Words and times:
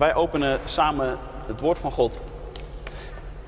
Wij 0.00 0.14
openen 0.14 0.60
samen 0.64 1.18
het 1.46 1.60
woord 1.60 1.78
van 1.78 1.92
God. 1.92 2.20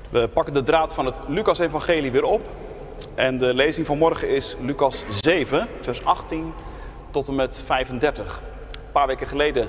We 0.09 0.27
pakken 0.27 0.53
de 0.53 0.63
draad 0.63 0.93
van 0.93 1.05
het 1.05 1.19
Lucas-evangelie 1.27 2.11
weer 2.11 2.23
op. 2.23 2.41
En 3.15 3.37
de 3.37 3.53
lezing 3.53 3.85
van 3.85 3.97
morgen 3.97 4.29
is 4.29 4.55
Lucas 4.61 5.03
7, 5.21 5.67
vers 5.79 6.05
18 6.05 6.53
tot 7.09 7.27
en 7.27 7.35
met 7.35 7.61
35. 7.65 8.41
Een 8.71 8.91
paar 8.91 9.07
weken 9.07 9.27
geleden 9.27 9.67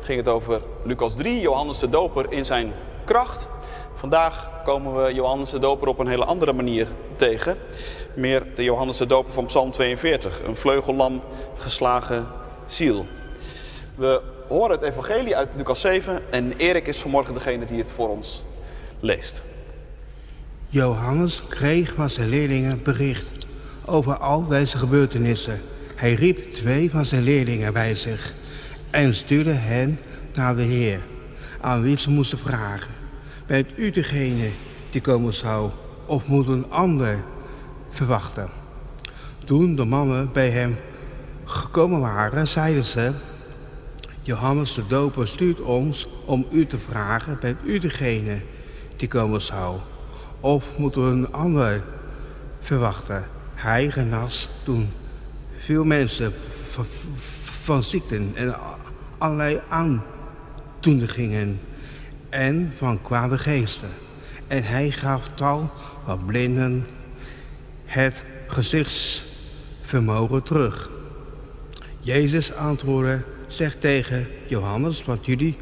ging 0.00 0.18
het 0.18 0.28
over 0.28 0.60
Lucas 0.84 1.16
3, 1.16 1.40
Johannes 1.40 1.78
de 1.78 1.88
Doper 1.88 2.32
in 2.32 2.44
zijn 2.44 2.72
kracht. 3.04 3.48
Vandaag 3.94 4.50
komen 4.64 5.04
we 5.04 5.14
Johannes 5.14 5.50
de 5.50 5.58
Doper 5.58 5.88
op 5.88 5.98
een 5.98 6.08
hele 6.08 6.24
andere 6.24 6.52
manier 6.52 6.88
tegen. 7.16 7.56
Meer 8.14 8.54
de 8.54 8.64
Johannes 8.64 8.96
de 8.96 9.06
Doper 9.06 9.32
van 9.32 9.46
Psalm 9.46 9.70
42, 9.70 10.42
een 10.46 10.56
vleugellam 10.56 11.22
geslagen 11.56 12.28
ziel. 12.66 13.06
We 13.94 14.34
horen 14.48 14.70
het 14.70 14.82
evangelie 14.82 15.36
uit 15.36 15.48
Lucas 15.56 15.80
7 15.80 16.22
en 16.30 16.52
Erik 16.56 16.86
is 16.86 16.98
vanmorgen 16.98 17.34
degene 17.34 17.64
die 17.64 17.78
het 17.78 17.92
voor 17.94 18.08
ons 18.08 18.44
leest. 19.00 19.42
Johannes 20.68 21.42
kreeg 21.48 21.94
van 21.94 22.10
zijn 22.10 22.28
leerlingen 22.28 22.82
bericht 22.82 23.46
over 23.84 24.16
al 24.16 24.46
deze 24.46 24.78
gebeurtenissen. 24.78 25.60
Hij 25.94 26.14
riep 26.14 26.52
twee 26.52 26.90
van 26.90 27.04
zijn 27.04 27.22
leerlingen 27.22 27.72
bij 27.72 27.94
zich 27.94 28.32
en 28.90 29.14
stuurde 29.14 29.52
hen 29.52 30.00
naar 30.34 30.56
de 30.56 30.62
Heer, 30.62 31.00
aan 31.60 31.82
wie 31.82 31.98
ze 31.98 32.10
moesten 32.10 32.38
vragen. 32.38 32.94
Bent 33.46 33.68
u 33.76 33.90
degene 33.90 34.50
die 34.90 35.00
komen 35.00 35.34
zou, 35.34 35.70
of 36.06 36.28
moet 36.28 36.48
een 36.48 36.70
ander 36.70 37.18
verwachten? 37.90 38.48
Toen 39.44 39.74
de 39.74 39.84
mannen 39.84 40.32
bij 40.32 40.50
hem 40.50 40.76
gekomen 41.44 42.00
waren, 42.00 42.48
zeiden 42.48 42.84
ze... 42.84 43.12
Johannes 44.26 44.74
de 44.74 44.86
Doper 44.86 45.28
stuurt 45.28 45.60
ons 45.60 46.08
om 46.24 46.46
u 46.50 46.66
te 46.66 46.78
vragen, 46.78 47.38
bent 47.40 47.58
u 47.64 47.78
degene 47.78 48.42
die 48.96 49.08
komen 49.08 49.40
zou? 49.40 49.78
Of 50.40 50.78
moeten 50.78 51.04
we 51.04 51.10
een 51.10 51.32
ander 51.32 51.82
verwachten? 52.60 53.24
Hij 53.54 53.90
genas 53.90 54.48
toen 54.64 54.92
veel 55.56 55.84
mensen 55.84 56.32
van 57.40 57.82
ziekten 57.82 58.32
en 58.34 58.56
allerlei 59.18 59.60
aandoeningen 59.68 61.60
en 62.28 62.72
van 62.76 63.02
kwade 63.02 63.38
geesten. 63.38 63.90
En 64.46 64.62
hij 64.62 64.90
gaf 64.90 65.28
tal 65.34 65.70
van 66.04 66.24
blinden 66.24 66.86
het 67.84 68.24
gezichtsvermogen 68.46 70.42
terug. 70.42 70.90
Jezus 72.00 72.54
antwoordde, 72.54 73.22
zegt 73.46 73.80
tegen 73.80 74.26
Johannes 74.46 75.04
wat 75.04 75.26
jullie 75.26 75.56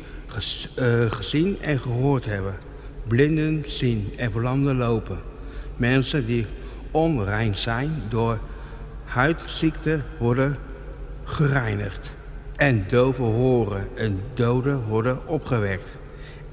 uh, 0.78 1.10
gezien 1.10 1.60
en 1.60 1.78
gehoord 1.78 2.24
hebben. 2.24 2.54
Blinden 3.08 3.62
zien 3.66 4.12
en 4.16 4.30
verlamden 4.30 4.76
lopen. 4.76 5.18
Mensen 5.76 6.26
die 6.26 6.46
onrein 6.90 7.54
zijn 7.54 8.02
door 8.08 8.38
huidziekte 9.04 10.00
worden 10.18 10.56
gereinigd. 11.24 12.16
En 12.56 12.84
doven 12.88 13.24
horen 13.24 13.88
en 13.96 14.20
doden 14.34 14.82
worden 14.82 15.26
opgewekt. 15.26 15.96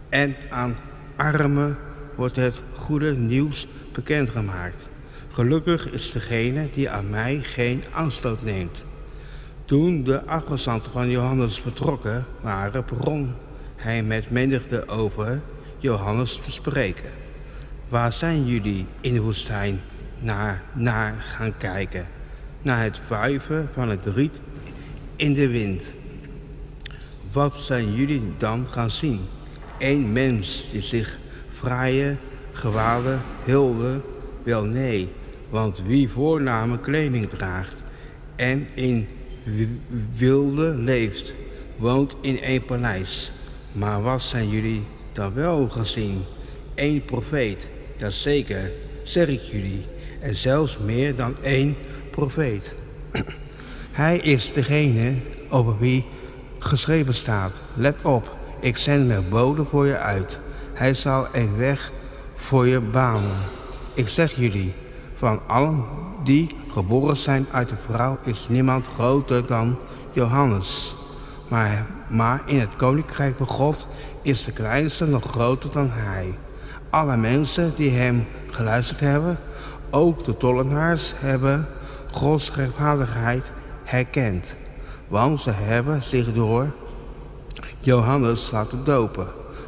En 0.09 0.35
aan 0.49 0.77
armen 1.15 1.77
wordt 2.15 2.35
het 2.35 2.61
goede 2.73 3.15
nieuws 3.17 3.67
bekendgemaakt. 3.91 4.89
Gelukkig 5.31 5.91
is 5.91 6.11
degene 6.11 6.69
die 6.73 6.89
aan 6.89 7.09
mij 7.09 7.39
geen 7.41 7.83
aanstoot 7.93 8.43
neemt. 8.43 8.85
Toen 9.71 10.03
de 10.03 10.25
afgezanten 10.25 10.91
van 10.91 11.09
Johannes 11.09 11.59
vertrokken 11.59 12.25
waren, 12.41 12.85
begon 12.87 13.33
hij 13.75 14.03
met 14.03 14.29
menigte 14.29 14.87
over 14.87 15.41
Johannes 15.77 16.41
te 16.43 16.51
spreken. 16.51 17.11
Waar 17.89 18.13
zijn 18.13 18.45
jullie 18.45 18.85
in 19.01 19.13
de 19.13 19.21
woestijn 19.21 19.81
naar, 20.19 20.63
naar 20.73 21.13
gaan 21.13 21.57
kijken? 21.57 22.07
Naar 22.61 22.83
het 22.83 23.01
wuiven 23.07 23.69
van 23.71 23.89
het 23.89 24.05
riet 24.05 24.41
in 25.15 25.33
de 25.33 25.47
wind. 25.47 25.83
Wat 27.31 27.53
zijn 27.53 27.93
jullie 27.93 28.33
dan 28.37 28.65
gaan 28.69 28.91
zien? 28.91 29.19
Een 29.79 30.11
mens 30.11 30.69
die 30.71 30.81
zich 30.81 31.19
fraaie 31.51 32.17
gewaden 32.51 33.21
hulde? 33.43 34.01
Wel 34.43 34.63
nee, 34.63 35.09
want 35.49 35.81
wie 35.85 36.09
voorname 36.09 36.79
kleding 36.79 37.29
draagt 37.29 37.83
en 38.35 38.67
in 38.73 39.07
wilde 40.15 40.73
leeft, 40.73 41.33
woont 41.75 42.15
in 42.21 42.39
een 42.41 42.65
paleis. 42.65 43.31
Maar 43.71 44.01
wat 44.01 44.21
zijn 44.21 44.49
jullie 44.49 44.83
dan 45.13 45.33
wel 45.33 45.69
gezien? 45.69 46.23
Eén 46.75 47.05
profeet, 47.05 47.69
jazeker, 47.97 48.71
zeg 49.03 49.27
ik 49.27 49.41
jullie, 49.41 49.85
en 50.19 50.35
zelfs 50.35 50.77
meer 50.77 51.15
dan 51.15 51.35
één 51.43 51.75
profeet. 52.11 52.75
Hij 53.91 54.17
is 54.17 54.53
degene 54.53 55.13
over 55.49 55.79
wie 55.79 56.05
geschreven 56.59 57.13
staat. 57.13 57.61
Let 57.75 58.05
op, 58.05 58.35
ik 58.59 58.77
zend 58.77 59.07
mijn 59.07 59.29
bode 59.29 59.65
voor 59.65 59.87
je 59.87 59.97
uit. 59.97 60.39
Hij 60.73 60.93
zal 60.93 61.27
een 61.31 61.57
weg 61.57 61.91
voor 62.35 62.67
je 62.67 62.79
banen. 62.79 63.37
Ik 63.93 64.07
zeg 64.07 64.35
jullie, 64.35 64.73
van 65.13 65.47
allen 65.47 65.85
die 66.23 66.55
geboren 66.71 67.17
zijn 67.17 67.45
uit 67.51 67.69
de 67.69 67.75
vrouw 67.89 68.17
is 68.23 68.47
niemand 68.49 68.85
groter 68.95 69.47
dan 69.47 69.77
Johannes. 70.11 70.95
Maar, 71.47 71.87
maar 72.09 72.41
in 72.45 72.59
het 72.59 72.75
koninkrijk 72.75 73.37
van 73.37 73.47
God 73.47 73.87
is 74.21 74.43
de 74.43 74.51
kleinste 74.51 75.07
nog 75.07 75.23
groter 75.23 75.71
dan 75.71 75.89
hij. 75.91 76.37
Alle 76.89 77.17
mensen 77.17 77.73
die 77.75 77.91
hem 77.91 78.25
geluisterd 78.49 78.99
hebben, 78.99 79.39
ook 79.89 80.23
de 80.23 80.37
tollenaars, 80.37 81.13
hebben 81.15 81.67
Gods 82.11 82.51
rechtvaardigheid 82.55 83.51
herkend. 83.83 84.57
Want 85.07 85.41
ze 85.41 85.51
hebben 85.51 86.03
zich 86.03 86.33
door 86.33 86.71
Johannes 87.79 88.51
laten 88.51 88.83
dopen. 88.83 89.27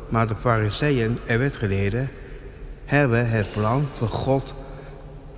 Maar 0.10 0.28
de 0.28 0.36
fariseeën 0.40 1.18
en 1.26 1.40
wetgeleerden 1.40 2.10
hebben 2.86 3.30
het 3.30 3.52
plan 3.52 3.88
van 3.98 4.08
God 4.08 4.56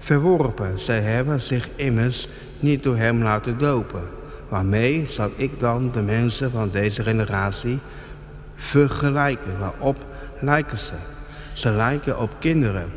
verworpen. 0.06 0.80
Zij 0.80 1.00
hebben 1.00 1.42
zich 1.42 1.70
immers 1.76 2.28
niet 2.60 2.84
door 2.84 2.98
hem 2.98 3.22
laten 3.22 3.58
dopen. 3.58 4.04
Waarmee 4.50 5.06
zal 5.06 5.30
ik 5.36 5.60
dan 5.60 5.92
de 5.92 6.02
mensen 6.02 6.52
van 6.52 6.70
deze 6.70 7.04
generatie 7.04 7.80
vergelijken? 8.56 9.60
Waarop 9.60 10.06
lijken 10.40 10.78
ze? 10.78 10.94
Ze 11.54 11.70
lijken 11.70 12.20
op 12.20 12.30
kinderen 12.40 12.90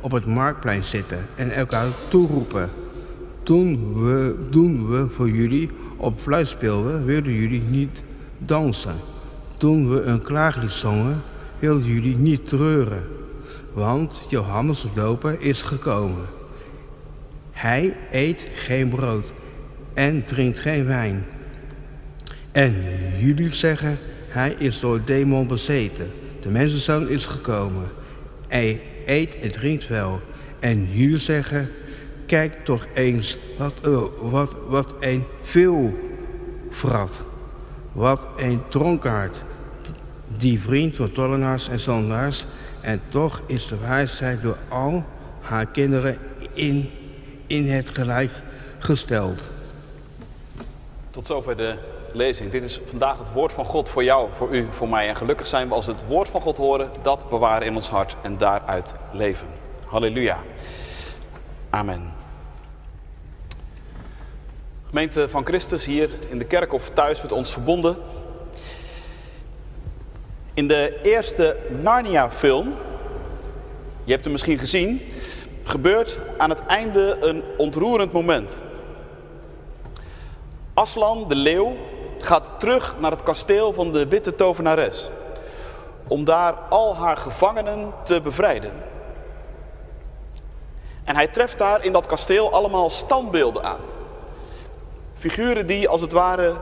op 0.00 0.12
het 0.12 0.26
marktplein 0.26 0.84
zitten 0.84 1.18
en 1.34 1.50
elkaar 1.50 1.86
toeroepen. 2.08 2.70
Toen 3.42 3.94
we, 4.04 4.36
doen 4.50 4.90
we 4.90 5.08
voor 5.08 5.30
jullie 5.30 5.70
op 5.96 6.20
fluit 6.20 6.48
speelden, 6.48 7.04
wilden 7.04 7.32
jullie 7.32 7.62
niet 7.62 8.02
dansen. 8.38 8.94
Toen 9.58 9.94
we 9.94 10.02
een 10.02 10.22
klaaglied 10.22 10.70
zongen, 10.70 11.22
wilden 11.58 11.86
jullie 11.86 12.16
niet 12.16 12.48
treuren. 12.48 13.06
Want 13.72 14.26
Johannes 14.28 14.86
de 14.94 15.36
is 15.38 15.62
gekomen. 15.62 16.40
Hij 17.52 17.94
eet 18.10 18.46
geen 18.54 18.88
brood 18.88 19.32
en 19.94 20.24
drinkt 20.24 20.58
geen 20.58 20.86
wijn. 20.86 21.24
En 22.52 22.74
jullie 23.18 23.48
zeggen, 23.48 23.98
hij 24.28 24.54
is 24.58 24.80
door 24.80 25.00
demon 25.04 25.46
bezeten. 25.46 26.10
De 26.40 26.48
mensenzoon 26.48 27.08
is 27.08 27.26
gekomen. 27.26 27.88
Hij 28.48 28.80
eet 29.06 29.38
en 29.38 29.48
drinkt 29.48 29.88
wel. 29.88 30.20
En 30.60 30.88
jullie 30.92 31.18
zeggen, 31.18 31.70
kijk 32.26 32.64
toch 32.64 32.86
eens 32.94 33.38
wat, 33.58 33.74
uh, 33.86 34.02
wat, 34.20 34.56
wat 34.68 34.94
een 35.00 35.24
veel 35.42 35.98
vrat. 36.70 37.24
Wat 37.92 38.26
een 38.36 38.60
dronkaard. 38.68 39.44
Die 40.36 40.60
vriend 40.60 40.96
van 40.96 41.12
tollenaars 41.12 41.68
en 41.68 41.80
zondaars. 41.80 42.46
En 42.80 43.00
toch 43.08 43.42
is 43.46 43.66
de 43.66 43.76
wijsheid 43.78 44.42
door 44.42 44.56
al 44.68 45.04
haar 45.40 45.66
kinderen 45.66 46.16
in 46.52 46.90
in 47.52 47.70
het 47.70 47.90
gelijk 47.90 48.30
gesteld. 48.78 49.48
Tot 51.10 51.26
zover 51.26 51.56
de 51.56 51.76
lezing. 52.12 52.50
Dit 52.50 52.62
is 52.62 52.80
vandaag 52.86 53.18
het 53.18 53.32
woord 53.32 53.52
van 53.52 53.64
God 53.64 53.88
voor 53.88 54.04
jou, 54.04 54.28
voor 54.36 54.54
u, 54.54 54.68
voor 54.70 54.88
mij. 54.88 55.08
En 55.08 55.16
gelukkig 55.16 55.46
zijn 55.46 55.68
we 55.68 55.74
als 55.74 55.86
het 55.86 56.06
woord 56.06 56.28
van 56.28 56.40
God 56.40 56.56
horen, 56.56 56.90
dat 57.02 57.28
bewaren 57.28 57.66
in 57.66 57.74
ons 57.74 57.88
hart 57.88 58.16
en 58.22 58.38
daaruit 58.38 58.94
leven. 59.12 59.46
Halleluja. 59.86 60.38
Amen. 61.70 62.12
Gemeente 64.86 65.28
van 65.28 65.46
Christus 65.46 65.84
hier 65.84 66.10
in 66.28 66.38
de 66.38 66.44
kerk 66.44 66.72
of 66.72 66.90
thuis 66.90 67.22
met 67.22 67.32
ons 67.32 67.52
verbonden. 67.52 67.96
In 70.54 70.68
de 70.68 71.00
eerste 71.02 71.56
Narnia-film, 71.82 72.74
je 74.04 74.12
hebt 74.12 74.24
hem 74.24 74.32
misschien 74.32 74.58
gezien, 74.58 75.00
gebeurt 75.62 76.18
aan 76.38 76.50
het 76.50 76.66
einde 76.66 77.16
een 77.20 77.44
ontroerend 77.56 78.12
moment. 78.12 78.60
Aslan, 80.74 81.28
de 81.28 81.34
leeuw, 81.34 81.76
gaat 82.18 82.50
terug 82.56 82.94
naar 82.98 83.10
het 83.10 83.22
kasteel 83.22 83.72
van 83.72 83.92
de 83.92 84.08
witte 84.08 84.34
tovenares. 84.34 85.10
om 86.08 86.24
daar 86.24 86.54
al 86.68 86.96
haar 86.96 87.16
gevangenen 87.16 87.92
te 88.02 88.20
bevrijden. 88.20 88.72
En 91.04 91.14
hij 91.14 91.28
treft 91.28 91.58
daar 91.58 91.84
in 91.84 91.92
dat 91.92 92.06
kasteel 92.06 92.52
allemaal 92.52 92.90
standbeelden 92.90 93.64
aan. 93.64 93.80
Figuren 95.14 95.66
die 95.66 95.88
als 95.88 96.00
het 96.00 96.12
ware 96.12 96.54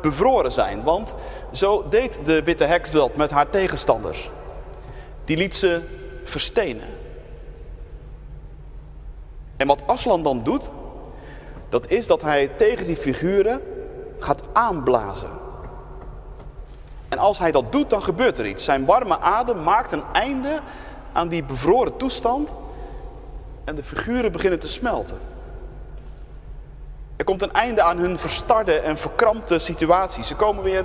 bevroren 0.00 0.52
zijn, 0.52 0.82
want 0.82 1.14
zo 1.52 1.88
deed 1.88 2.20
de 2.24 2.42
witte 2.42 2.64
heks 2.64 2.90
dat 2.90 3.16
met 3.16 3.30
haar 3.30 3.50
tegenstanders. 3.50 4.30
Die 5.24 5.36
liet 5.36 5.54
ze 5.54 5.80
verstenen. 6.24 6.88
En 9.58 9.66
wat 9.66 9.82
Aslan 9.86 10.22
dan 10.22 10.42
doet, 10.42 10.70
dat 11.68 11.90
is 11.90 12.06
dat 12.06 12.22
hij 12.22 12.48
tegen 12.56 12.86
die 12.86 12.96
figuren 12.96 13.60
gaat 14.18 14.42
aanblazen. 14.52 15.30
En 17.08 17.18
als 17.18 17.38
hij 17.38 17.52
dat 17.52 17.72
doet, 17.72 17.90
dan 17.90 18.02
gebeurt 18.02 18.38
er 18.38 18.46
iets. 18.46 18.64
Zijn 18.64 18.84
warme 18.84 19.18
adem 19.20 19.62
maakt 19.62 19.92
een 19.92 20.02
einde 20.12 20.60
aan 21.12 21.28
die 21.28 21.44
bevroren 21.44 21.96
toestand 21.96 22.50
en 23.64 23.74
de 23.74 23.82
figuren 23.82 24.32
beginnen 24.32 24.58
te 24.58 24.68
smelten. 24.68 25.18
Er 27.16 27.24
komt 27.24 27.42
een 27.42 27.52
einde 27.52 27.82
aan 27.82 27.98
hun 27.98 28.18
verstarde 28.18 28.78
en 28.78 28.98
verkrampte 28.98 29.58
situatie. 29.58 30.24
Ze 30.24 30.36
komen 30.36 30.62
weer 30.62 30.84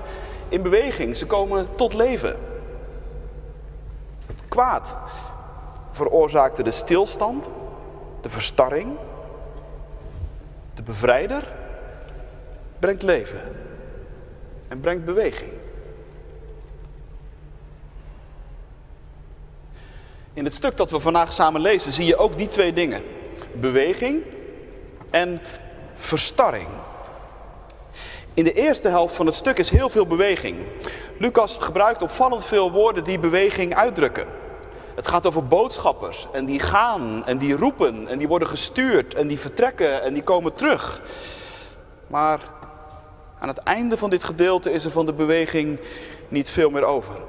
in 0.50 0.62
beweging, 0.62 1.18
ze 1.18 1.26
komen 1.26 1.68
tot 1.76 1.94
leven. 1.94 2.36
Het 4.26 4.44
kwaad 4.48 4.96
veroorzaakte 5.92 6.64
de 6.64 6.72
stilstand, 6.72 7.50
de 8.24 8.30
verstarring. 8.30 8.98
De 10.74 10.84
bevrijder 10.84 11.54
brengt 12.80 13.02
leven 13.02 13.42
en 14.68 14.80
brengt 14.80 15.06
beweging. 15.06 15.52
In 20.34 20.44
het 20.44 20.54
stuk 20.54 20.78
dat 20.78 20.92
we 20.92 21.00
vandaag 21.00 21.34
samen 21.34 21.62
lezen 21.62 21.92
zie 21.92 22.06
je 22.06 22.18
ook 22.18 22.38
die 22.38 22.48
twee 22.48 22.74
dingen. 22.74 23.04
Beweging 23.54 24.24
en 25.10 25.42
verstarring. 25.96 26.68
In 28.34 28.44
de 28.44 28.54
eerste 28.54 28.88
helft 28.88 29.16
van 29.16 29.26
het 29.26 29.36
stuk 29.36 29.58
is 29.58 29.70
heel 29.70 29.90
veel 29.90 30.08
beweging. 30.08 30.58
Lucas 31.18 31.58
gebruikt 31.60 32.02
opvallend 32.02 32.46
veel 32.46 32.72
woorden 32.72 33.04
die 33.04 33.20
beweging 33.20 33.76
uitdrukken. 33.76 34.43
Het 34.96 35.08
gaat 35.08 35.28
over 35.28 35.48
boodschappers 35.48 36.28
en 36.32 36.46
die 36.46 36.60
gaan 36.60 37.26
en 37.26 37.38
die 37.38 37.58
roepen 37.58 38.08
en 38.08 38.18
die 38.18 38.28
worden 38.28 38.48
gestuurd 38.48 39.14
en 39.14 39.28
die 39.28 39.40
vertrekken 39.40 40.02
en 40.02 40.14
die 40.14 40.24
komen 40.24 40.54
terug. 40.54 41.02
Maar 42.08 42.40
aan 43.40 43.48
het 43.48 43.58
einde 43.58 43.98
van 43.98 44.10
dit 44.10 44.24
gedeelte 44.24 44.72
is 44.72 44.86
er 44.86 44.92
van 44.92 45.06
de 45.06 45.14
beweging 45.14 45.80
niet 46.28 46.50
veel 46.50 46.70
meer 46.70 46.84
over. 46.84 47.22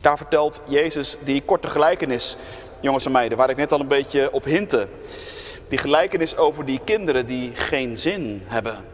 Daar 0.00 0.16
vertelt 0.16 0.62
Jezus 0.68 1.16
die 1.20 1.42
korte 1.42 1.68
gelijkenis, 1.68 2.36
jongens 2.80 3.04
en 3.04 3.12
meiden, 3.12 3.38
waar 3.38 3.50
ik 3.50 3.56
net 3.56 3.72
al 3.72 3.80
een 3.80 3.88
beetje 3.88 4.32
op 4.32 4.44
hintte. 4.44 4.88
Die 5.68 5.78
gelijkenis 5.78 6.36
over 6.36 6.64
die 6.64 6.80
kinderen 6.84 7.26
die 7.26 7.54
geen 7.54 7.96
zin 7.96 8.42
hebben. 8.44 8.84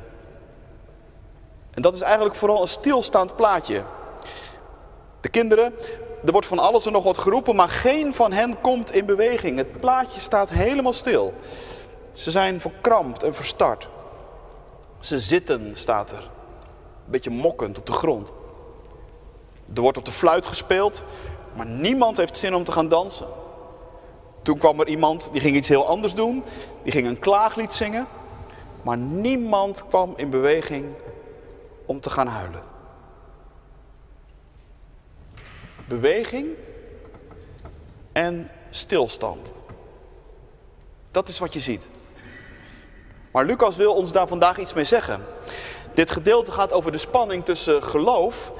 En 1.70 1.82
dat 1.82 1.94
is 1.94 2.00
eigenlijk 2.00 2.35
vooral 2.35 2.62
een 2.62 2.69
stilstaand 2.69 3.37
plaatje. 3.37 3.82
De 5.20 5.29
kinderen, 5.29 5.75
er 6.25 6.32
wordt 6.32 6.47
van 6.47 6.59
alles 6.59 6.87
en 6.87 6.93
nog 6.93 7.05
wat 7.05 7.19
geroepen, 7.19 7.56
maar 7.56 7.69
geen 7.69 8.15
van 8.15 8.32
hen 8.32 8.61
komt 8.61 8.93
in 8.93 9.06
beweging. 9.06 9.59
Het 9.59 9.81
plaatje 9.81 10.21
staat 10.21 10.49
helemaal 10.49 10.93
stil. 10.93 11.35
Ze 12.12 12.31
zijn 12.31 12.61
verkrampt 12.61 13.23
en 13.23 13.35
verstard. 13.35 13.88
Ze 14.99 15.19
zitten, 15.19 15.71
staat 15.73 16.11
er. 16.11 16.31
Een 17.05 17.11
beetje 17.11 17.31
mokkend 17.31 17.79
op 17.79 17.87
de 17.87 17.93
grond. 17.93 18.32
Er 19.75 19.81
wordt 19.81 19.99
op 19.99 20.05
de 20.05 20.12
fluit 20.12 20.47
gespeeld, 20.47 21.03
maar 21.55 21.67
niemand 21.67 22.17
heeft 22.17 22.38
zin 22.38 22.55
om 22.55 22.65
te 22.65 22.73
gaan 22.73 22.88
dansen. 22.88 23.27
Toen 24.43 24.59
kwam 24.59 24.81
er 24.81 24.88
iemand 24.88 25.29
die 25.32 25.41
ging 25.41 25.56
iets 25.56 25.69
heel 25.69 25.87
anders 25.87 26.15
doen. 26.15 26.44
Die 26.82 26.93
ging 26.93 27.06
een 27.06 27.19
klaaglied 27.19 27.73
zingen. 27.73 28.06
Maar 28.82 28.97
niemand 28.97 29.85
kwam 29.88 30.12
in 30.17 30.31
beweging 30.31 30.87
om 31.87 32.00
te 32.00 32.11
gaan 32.11 32.27
huilen. 32.27 32.74
Beweging 35.89 36.49
en 38.13 38.51
stilstand. 38.71 39.53
Dat 41.11 41.29
is 41.29 41.39
wat 41.39 41.53
je 41.53 41.61
ziet. 41.61 41.89
Maar 43.31 43.45
Lucas 43.45 43.77
wil 43.77 43.95
ons 43.95 44.13
daar 44.13 44.27
vandaag 44.27 44.59
iets 44.59 44.73
mee 44.75 44.85
zeggen. 44.85 45.25
Dit 45.95 46.11
gedeelte 46.11 46.53
gaat 46.53 46.73
over 46.73 46.93
de 46.93 46.99
spanning 46.99 47.45
tussen 47.45 47.83
geloof 47.83 48.53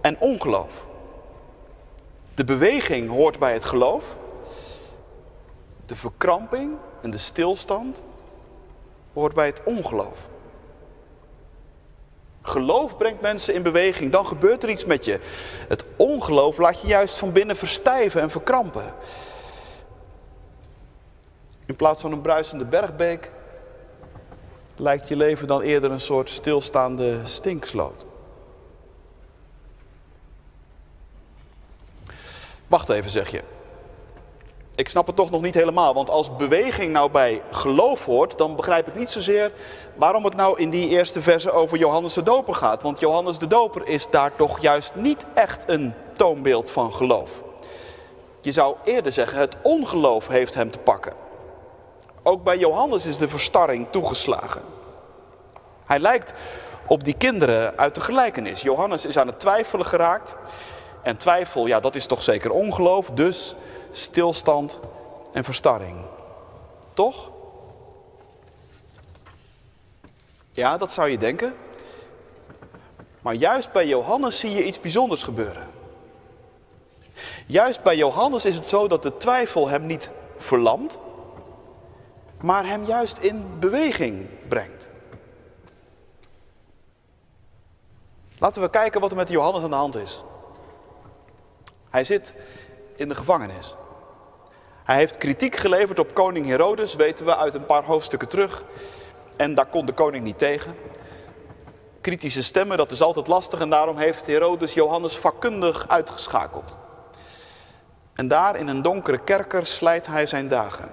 en 0.00 0.20
ongeloof. 0.20 0.84
De 2.34 2.44
beweging 2.44 3.10
hoort 3.10 3.38
bij 3.38 3.52
het 3.52 3.64
geloof. 3.64 4.16
De 5.86 5.96
verkramping 5.96 6.76
en 7.02 7.10
de 7.10 7.18
stilstand 7.18 8.02
hoort 9.12 9.34
bij 9.34 9.46
het 9.46 9.62
ongeloof. 9.64 10.28
Geloof 12.42 12.96
brengt 12.96 13.20
mensen 13.20 13.54
in 13.54 13.62
beweging, 13.62 14.12
dan 14.12 14.26
gebeurt 14.26 14.62
er 14.62 14.68
iets 14.68 14.84
met 14.84 15.04
je. 15.04 15.20
Het 15.68 15.84
ongeloof 15.96 16.58
laat 16.58 16.80
je 16.80 16.86
juist 16.86 17.18
van 17.18 17.32
binnen 17.32 17.56
verstijven 17.56 18.20
en 18.20 18.30
verkrampen. 18.30 18.94
In 21.66 21.76
plaats 21.76 22.00
van 22.00 22.12
een 22.12 22.20
bruisende 22.20 22.64
bergbeek 22.64 23.30
lijkt 24.76 25.08
je 25.08 25.16
leven 25.16 25.46
dan 25.46 25.60
eerder 25.60 25.90
een 25.90 26.00
soort 26.00 26.30
stilstaande 26.30 27.20
stinksloot. 27.24 28.06
Wacht 32.66 32.88
even, 32.88 33.10
zeg 33.10 33.28
je. 33.30 33.42
Ik 34.74 34.88
snap 34.88 35.06
het 35.06 35.16
toch 35.16 35.30
nog 35.30 35.42
niet 35.42 35.54
helemaal, 35.54 35.94
want 35.94 36.10
als 36.10 36.36
beweging 36.36 36.92
nou 36.92 37.10
bij 37.10 37.42
geloof 37.50 38.04
hoort, 38.04 38.38
dan 38.38 38.56
begrijp 38.56 38.88
ik 38.88 38.94
niet 38.94 39.10
zozeer 39.10 39.52
waarom 39.94 40.24
het 40.24 40.36
nou 40.36 40.60
in 40.60 40.70
die 40.70 40.88
eerste 40.88 41.22
verse 41.22 41.50
over 41.50 41.78
Johannes 41.78 42.12
de 42.12 42.22
Doper 42.22 42.54
gaat. 42.54 42.82
Want 42.82 43.00
Johannes 43.00 43.38
de 43.38 43.46
Doper 43.46 43.88
is 43.88 44.10
daar 44.10 44.36
toch 44.36 44.60
juist 44.60 44.94
niet 44.94 45.24
echt 45.34 45.62
een 45.66 45.94
toonbeeld 46.12 46.70
van 46.70 46.94
geloof. 46.94 47.42
Je 48.40 48.52
zou 48.52 48.76
eerder 48.84 49.12
zeggen, 49.12 49.38
het 49.38 49.56
ongeloof 49.62 50.28
heeft 50.28 50.54
hem 50.54 50.70
te 50.70 50.78
pakken. 50.78 51.12
Ook 52.22 52.42
bij 52.44 52.58
Johannes 52.58 53.06
is 53.06 53.18
de 53.18 53.28
verstarring 53.28 53.86
toegeslagen. 53.90 54.62
Hij 55.84 55.98
lijkt 55.98 56.32
op 56.86 57.04
die 57.04 57.14
kinderen 57.14 57.78
uit 57.78 57.94
de 57.94 58.00
gelijkenis. 58.00 58.60
Johannes 58.60 59.06
is 59.06 59.18
aan 59.18 59.26
het 59.26 59.40
twijfelen 59.40 59.86
geraakt. 59.86 60.36
En 61.02 61.16
twijfel, 61.16 61.66
ja, 61.66 61.80
dat 61.80 61.94
is 61.94 62.06
toch 62.06 62.22
zeker 62.22 62.50
ongeloof, 62.50 63.10
dus 63.10 63.54
stilstand 63.92 64.78
en 65.32 65.44
verstarring. 65.44 65.96
Toch? 66.92 67.30
Ja, 70.52 70.78
dat 70.78 70.92
zou 70.92 71.08
je 71.08 71.18
denken. 71.18 71.54
Maar 73.20 73.34
juist 73.34 73.72
bij 73.72 73.86
Johannes 73.86 74.38
zie 74.38 74.50
je 74.50 74.64
iets 74.64 74.80
bijzonders 74.80 75.22
gebeuren. 75.22 75.70
Juist 77.46 77.82
bij 77.82 77.96
Johannes 77.96 78.44
is 78.44 78.54
het 78.54 78.66
zo 78.66 78.88
dat 78.88 79.02
de 79.02 79.16
twijfel 79.16 79.68
hem 79.68 79.86
niet 79.86 80.10
verlamt, 80.36 80.98
maar 82.40 82.66
hem 82.66 82.84
juist 82.84 83.18
in 83.18 83.58
beweging 83.58 84.28
brengt. 84.48 84.88
Laten 88.38 88.62
we 88.62 88.70
kijken 88.70 89.00
wat 89.00 89.10
er 89.10 89.16
met 89.16 89.28
Johannes 89.28 89.62
aan 89.62 89.70
de 89.70 89.76
hand 89.76 89.96
is. 89.96 90.22
Hij 91.90 92.04
zit 92.04 92.32
in 92.96 93.08
de 93.08 93.14
gevangenis. 93.14 93.74
Hij 94.84 94.96
heeft 94.96 95.16
kritiek 95.16 95.56
geleverd 95.56 95.98
op 95.98 96.14
koning 96.14 96.46
Herodes, 96.46 96.94
weten 96.94 97.24
we 97.24 97.36
uit 97.36 97.54
een 97.54 97.66
paar 97.66 97.84
hoofdstukken 97.84 98.28
terug. 98.28 98.64
En 99.36 99.54
daar 99.54 99.66
kon 99.66 99.86
de 99.86 99.92
koning 99.92 100.24
niet 100.24 100.38
tegen. 100.38 100.74
Kritische 102.00 102.42
stemmen, 102.42 102.76
dat 102.76 102.90
is 102.90 103.02
altijd 103.02 103.26
lastig 103.26 103.60
en 103.60 103.70
daarom 103.70 103.96
heeft 103.96 104.26
Herodes 104.26 104.74
Johannes 104.74 105.16
vakkundig 105.16 105.88
uitgeschakeld. 105.88 106.76
En 108.14 108.28
daar 108.28 108.56
in 108.56 108.68
een 108.68 108.82
donkere 108.82 109.18
kerker 109.18 109.66
slijt 109.66 110.06
hij 110.06 110.26
zijn 110.26 110.48
dagen. 110.48 110.90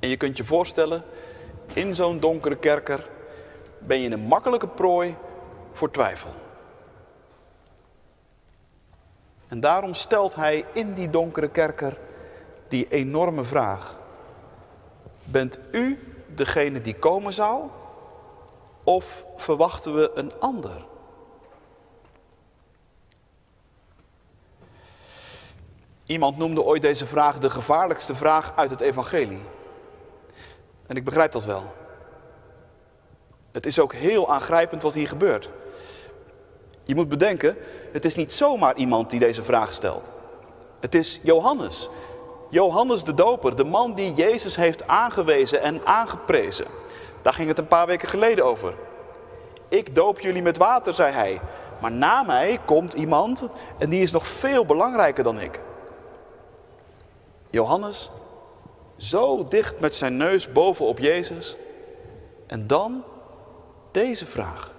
En 0.00 0.08
je 0.08 0.16
kunt 0.16 0.36
je 0.36 0.44
voorstellen, 0.44 1.04
in 1.72 1.94
zo'n 1.94 2.20
donkere 2.20 2.56
kerker 2.56 3.08
ben 3.78 4.00
je 4.00 4.10
een 4.10 4.20
makkelijke 4.20 4.68
prooi 4.68 5.16
voor 5.72 5.90
twijfel. 5.90 6.34
En 9.50 9.60
daarom 9.60 9.94
stelt 9.94 10.34
hij 10.34 10.64
in 10.72 10.94
die 10.94 11.10
donkere 11.10 11.48
kerker 11.48 11.98
die 12.68 12.88
enorme 12.88 13.44
vraag. 13.44 13.96
Bent 15.24 15.58
u 15.72 15.98
degene 16.34 16.80
die 16.80 16.94
komen 16.94 17.32
zou? 17.32 17.62
Of 18.84 19.24
verwachten 19.36 19.94
we 19.94 20.10
een 20.14 20.32
ander? 20.40 20.84
Iemand 26.04 26.36
noemde 26.36 26.62
ooit 26.62 26.82
deze 26.82 27.06
vraag 27.06 27.38
de 27.38 27.50
gevaarlijkste 27.50 28.14
vraag 28.14 28.56
uit 28.56 28.70
het 28.70 28.80
evangelie. 28.80 29.42
En 30.86 30.96
ik 30.96 31.04
begrijp 31.04 31.32
dat 31.32 31.44
wel. 31.44 31.74
Het 33.52 33.66
is 33.66 33.80
ook 33.80 33.92
heel 33.92 34.32
aangrijpend 34.32 34.82
wat 34.82 34.94
hier 34.94 35.08
gebeurt. 35.08 35.50
Je 36.90 36.96
moet 36.96 37.08
bedenken, 37.08 37.56
het 37.92 38.04
is 38.04 38.14
niet 38.14 38.32
zomaar 38.32 38.76
iemand 38.76 39.10
die 39.10 39.20
deze 39.20 39.42
vraag 39.42 39.72
stelt. 39.72 40.10
Het 40.80 40.94
is 40.94 41.20
Johannes. 41.22 41.88
Johannes 42.48 43.04
de 43.04 43.14
Doper, 43.14 43.56
de 43.56 43.64
man 43.64 43.94
die 43.94 44.14
Jezus 44.14 44.56
heeft 44.56 44.86
aangewezen 44.86 45.62
en 45.62 45.86
aangeprezen. 45.86 46.66
Daar 47.22 47.32
ging 47.32 47.48
het 47.48 47.58
een 47.58 47.66
paar 47.66 47.86
weken 47.86 48.08
geleden 48.08 48.44
over. 48.44 48.74
Ik 49.68 49.94
doop 49.94 50.20
jullie 50.20 50.42
met 50.42 50.56
water, 50.56 50.94
zei 50.94 51.12
hij. 51.12 51.40
Maar 51.80 51.92
na 51.92 52.22
mij 52.22 52.58
komt 52.64 52.92
iemand 52.92 53.46
en 53.78 53.90
die 53.90 54.02
is 54.02 54.12
nog 54.12 54.26
veel 54.26 54.64
belangrijker 54.64 55.24
dan 55.24 55.40
ik. 55.40 55.60
Johannes, 57.50 58.10
zo 58.96 59.44
dicht 59.44 59.80
met 59.80 59.94
zijn 59.94 60.16
neus 60.16 60.52
bovenop 60.52 60.98
Jezus. 60.98 61.56
En 62.46 62.66
dan 62.66 63.04
deze 63.90 64.26
vraag. 64.26 64.78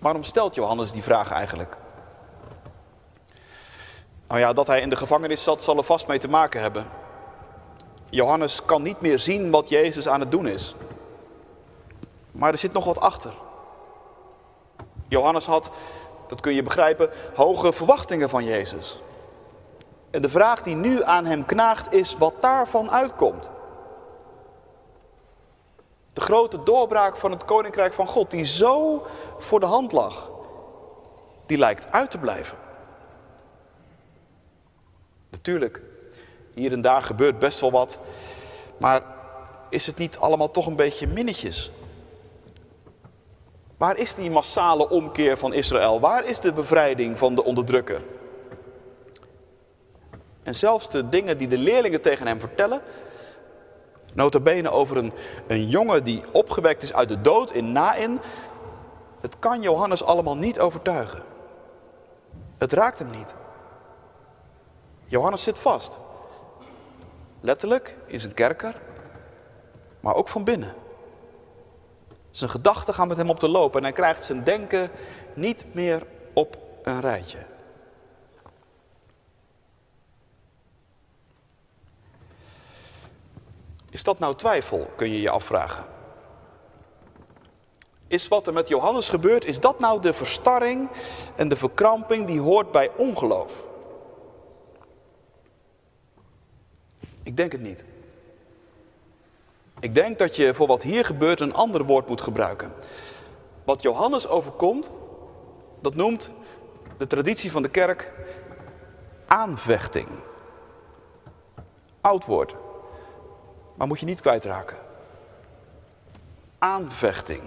Waarom 0.00 0.22
stelt 0.22 0.54
Johannes 0.54 0.92
die 0.92 1.02
vraag 1.02 1.30
eigenlijk? 1.30 1.76
Nou 4.28 4.40
ja, 4.40 4.52
dat 4.52 4.66
hij 4.66 4.80
in 4.80 4.90
de 4.90 4.96
gevangenis 4.96 5.42
zat, 5.42 5.62
zal 5.62 5.76
er 5.76 5.84
vast 5.84 6.06
mee 6.06 6.18
te 6.18 6.28
maken 6.28 6.60
hebben. 6.60 6.86
Johannes 8.10 8.64
kan 8.64 8.82
niet 8.82 9.00
meer 9.00 9.18
zien 9.18 9.50
wat 9.50 9.68
Jezus 9.68 10.08
aan 10.08 10.20
het 10.20 10.30
doen 10.30 10.46
is. 10.46 10.74
Maar 12.32 12.50
er 12.50 12.58
zit 12.58 12.72
nog 12.72 12.84
wat 12.84 13.00
achter. 13.00 13.32
Johannes 15.08 15.46
had, 15.46 15.70
dat 16.26 16.40
kun 16.40 16.54
je 16.54 16.62
begrijpen, 16.62 17.10
hoge 17.34 17.72
verwachtingen 17.72 18.28
van 18.28 18.44
Jezus. 18.44 19.00
En 20.10 20.22
de 20.22 20.30
vraag 20.30 20.62
die 20.62 20.76
nu 20.76 21.04
aan 21.04 21.24
hem 21.24 21.46
knaagt 21.46 21.92
is 21.92 22.16
wat 22.16 22.34
daarvan 22.40 22.90
uitkomt. 22.90 23.50
Grote 26.20 26.62
doorbraak 26.62 27.16
van 27.16 27.30
het 27.30 27.44
koninkrijk 27.44 27.92
van 27.92 28.06
God, 28.06 28.30
die 28.30 28.44
zo 28.44 29.06
voor 29.38 29.60
de 29.60 29.66
hand 29.66 29.92
lag, 29.92 30.30
die 31.46 31.58
lijkt 31.58 31.92
uit 31.92 32.10
te 32.10 32.18
blijven. 32.18 32.58
Natuurlijk, 35.30 35.80
hier 36.54 36.72
en 36.72 36.80
daar 36.80 37.02
gebeurt 37.02 37.38
best 37.38 37.60
wel 37.60 37.70
wat, 37.70 37.98
maar 38.76 39.02
is 39.68 39.86
het 39.86 39.96
niet 39.96 40.18
allemaal 40.18 40.50
toch 40.50 40.66
een 40.66 40.76
beetje 40.76 41.06
minnetjes? 41.06 41.70
Waar 43.76 43.96
is 43.96 44.14
die 44.14 44.30
massale 44.30 44.88
omkeer 44.88 45.38
van 45.38 45.52
Israël? 45.52 46.00
Waar 46.00 46.24
is 46.24 46.40
de 46.40 46.52
bevrijding 46.52 47.18
van 47.18 47.34
de 47.34 47.44
onderdrukker? 47.44 48.02
En 50.42 50.54
zelfs 50.54 50.90
de 50.90 51.08
dingen 51.08 51.38
die 51.38 51.48
de 51.48 51.58
leerlingen 51.58 52.00
tegen 52.00 52.26
hem 52.26 52.40
vertellen, 52.40 52.82
Notabene 54.14 54.70
over 54.70 54.96
een, 54.96 55.12
een 55.46 55.68
jongen 55.68 56.04
die 56.04 56.22
opgewekt 56.32 56.82
is 56.82 56.94
uit 56.94 57.08
de 57.08 57.20
dood 57.20 57.50
in 57.50 57.72
Nain. 57.72 58.20
Het 59.20 59.38
kan 59.38 59.62
Johannes 59.62 60.04
allemaal 60.04 60.36
niet 60.36 60.60
overtuigen. 60.60 61.22
Het 62.58 62.72
raakt 62.72 62.98
hem 62.98 63.10
niet. 63.10 63.34
Johannes 65.06 65.42
zit 65.42 65.58
vast. 65.58 65.98
Letterlijk 67.40 67.96
in 68.06 68.20
zijn 68.20 68.34
kerker, 68.34 68.80
maar 70.00 70.14
ook 70.14 70.28
van 70.28 70.44
binnen. 70.44 70.74
Zijn 72.30 72.50
gedachten 72.50 72.94
gaan 72.94 73.08
met 73.08 73.16
hem 73.16 73.30
op 73.30 73.40
de 73.40 73.48
loop 73.48 73.76
en 73.76 73.82
hij 73.82 73.92
krijgt 73.92 74.24
zijn 74.24 74.44
denken 74.44 74.90
niet 75.34 75.64
meer 75.72 76.06
op 76.32 76.56
een 76.82 77.00
rijtje. 77.00 77.49
Is 83.90 84.02
dat 84.02 84.18
nou 84.18 84.34
twijfel, 84.34 84.90
kun 84.96 85.10
je 85.10 85.20
je 85.20 85.30
afvragen. 85.30 85.84
Is 88.06 88.28
wat 88.28 88.46
er 88.46 88.52
met 88.52 88.68
Johannes 88.68 89.08
gebeurt, 89.08 89.44
is 89.44 89.60
dat 89.60 89.78
nou 89.78 90.00
de 90.00 90.14
verstarring 90.14 90.90
en 91.36 91.48
de 91.48 91.56
verkramping 91.56 92.26
die 92.26 92.40
hoort 92.40 92.70
bij 92.70 92.90
ongeloof? 92.96 93.64
Ik 97.22 97.36
denk 97.36 97.52
het 97.52 97.60
niet. 97.60 97.84
Ik 99.80 99.94
denk 99.94 100.18
dat 100.18 100.36
je 100.36 100.54
voor 100.54 100.66
wat 100.66 100.82
hier 100.82 101.04
gebeurt 101.04 101.40
een 101.40 101.54
ander 101.54 101.84
woord 101.84 102.08
moet 102.08 102.20
gebruiken. 102.20 102.72
Wat 103.64 103.82
Johannes 103.82 104.28
overkomt, 104.28 104.90
dat 105.80 105.94
noemt 105.94 106.30
de 106.98 107.06
traditie 107.06 107.50
van 107.50 107.62
de 107.62 107.70
kerk 107.70 108.12
aanvechting. 109.26 110.08
Oud 112.00 112.24
woord 112.24 112.54
maar 113.80 113.88
moet 113.88 114.00
je 114.00 114.06
niet 114.06 114.20
kwijtraken. 114.20 114.76
Aanvechting. 116.58 117.42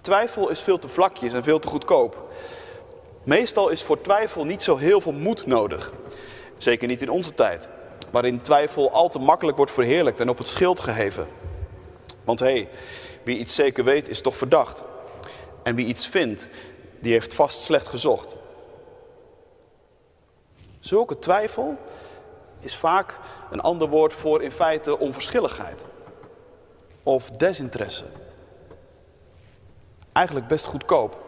Twijfel 0.00 0.50
is 0.50 0.60
veel 0.60 0.78
te 0.78 0.88
vlakjes 0.88 1.32
en 1.32 1.42
veel 1.42 1.58
te 1.58 1.68
goedkoop. 1.68 2.32
Meestal 3.22 3.68
is 3.68 3.82
voor 3.82 4.00
twijfel 4.00 4.44
niet 4.44 4.62
zo 4.62 4.76
heel 4.76 5.00
veel 5.00 5.12
moed 5.12 5.46
nodig. 5.46 5.92
Zeker 6.56 6.88
niet 6.88 7.02
in 7.02 7.10
onze 7.10 7.34
tijd, 7.34 7.68
waarin 8.10 8.40
twijfel 8.40 8.90
al 8.90 9.08
te 9.08 9.18
makkelijk 9.18 9.56
wordt 9.56 9.72
verheerlijkt 9.72 10.20
en 10.20 10.28
op 10.28 10.38
het 10.38 10.46
schild 10.46 10.80
geheven. 10.80 11.28
Want 12.24 12.40
hé, 12.40 12.46
hey, 12.46 12.68
wie 13.22 13.38
iets 13.38 13.54
zeker 13.54 13.84
weet 13.84 14.08
is 14.08 14.20
toch 14.20 14.36
verdacht. 14.36 14.84
En 15.62 15.74
wie 15.74 15.86
iets 15.86 16.06
vindt, 16.06 16.48
die 17.00 17.12
heeft 17.12 17.34
vast 17.34 17.60
slecht 17.60 17.88
gezocht. 17.88 18.36
Zulke 20.80 21.18
twijfel 21.18 21.78
is 22.60 22.76
vaak 22.76 23.18
een 23.50 23.60
ander 23.60 23.88
woord 23.88 24.12
voor 24.12 24.42
in 24.42 24.52
feite 24.52 24.98
onverschilligheid 24.98 25.84
of 27.02 27.30
desinteresse. 27.30 28.04
Eigenlijk 30.12 30.46
best 30.46 30.66
goedkoop. 30.66 31.24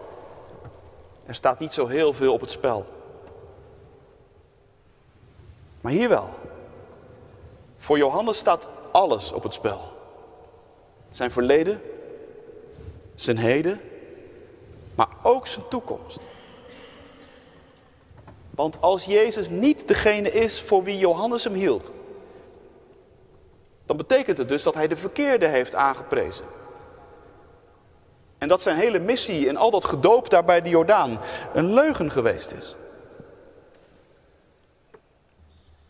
Er 1.27 1.35
staat 1.35 1.59
niet 1.59 1.73
zo 1.73 1.87
heel 1.87 2.13
veel 2.13 2.33
op 2.33 2.41
het 2.41 2.51
spel. 2.51 2.87
Maar 5.81 5.93
hier 5.93 6.09
wel. 6.09 6.31
Voor 7.77 7.99
Johannes 7.99 8.39
staat 8.39 8.67
alles 8.93 9.33
op 9.33 9.43
het 9.43 9.55
spel. 9.55 9.93
Zijn 11.11 11.31
verleden, 11.31 11.81
zijn 13.15 13.37
heden, 13.37 13.81
maar 14.95 15.09
ook 15.23 15.47
zijn 15.47 15.69
toekomst. 15.69 16.21
Want 18.59 18.81
als 18.81 19.05
Jezus 19.05 19.49
niet 19.49 19.89
degene 19.89 20.31
is 20.31 20.61
voor 20.61 20.83
wie 20.83 20.99
Johannes 20.99 21.45
hem 21.45 21.53
hield, 21.53 21.93
dan 23.87 23.97
betekent 23.97 24.39
het 24.39 24.49
dus 24.49 24.63
dat 24.63 24.75
hij 24.75 24.89
de 24.89 24.97
verkeerde 24.97 25.47
heeft 25.47 25.75
aangeprezen. 25.75 26.45
En 28.39 28.49
dat 28.49 28.63
zijn 28.63 28.77
hele 28.77 28.99
missie 28.99 29.49
en 29.49 29.57
al 29.57 29.71
dat 29.71 29.85
gedoop 29.85 30.31
daar 30.31 30.45
bij 30.45 30.63
de 30.63 30.69
Jordaan 30.69 31.21
een 31.55 31.73
leugen 31.75 32.11
geweest 32.11 32.53
is. 32.53 32.77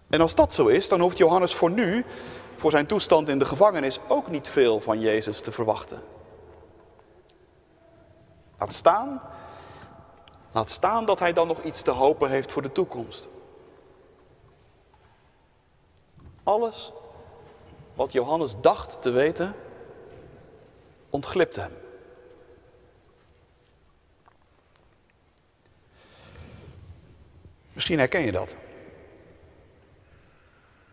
En 0.08 0.20
als 0.20 0.34
dat 0.34 0.54
zo 0.54 0.66
is, 0.66 0.88
dan 0.88 1.00
hoeft 1.00 1.18
Johannes 1.18 1.54
voor 1.54 1.70
nu, 1.70 2.04
voor 2.56 2.70
zijn 2.70 2.86
toestand 2.86 3.28
in 3.28 3.38
de 3.38 3.44
gevangenis, 3.44 3.98
ook 4.08 4.30
niet 4.30 4.48
veel 4.48 4.80
van 4.80 5.00
Jezus 5.00 5.40
te 5.40 5.52
verwachten. 5.52 6.02
Laat 8.58 8.72
staan 8.72 9.20
Laat 10.58 10.70
staan 10.70 11.04
dat 11.04 11.18
hij 11.18 11.32
dan 11.32 11.46
nog 11.46 11.62
iets 11.62 11.82
te 11.82 11.90
hopen 11.90 12.30
heeft 12.30 12.52
voor 12.52 12.62
de 12.62 12.72
toekomst. 12.72 13.28
Alles 16.42 16.92
wat 17.94 18.12
Johannes 18.12 18.54
dacht 18.60 19.02
te 19.02 19.10
weten, 19.10 19.54
ontglipte 21.10 21.60
hem. 21.60 21.72
Misschien 27.72 27.98
herken 27.98 28.20
je 28.20 28.32
dat. 28.32 28.54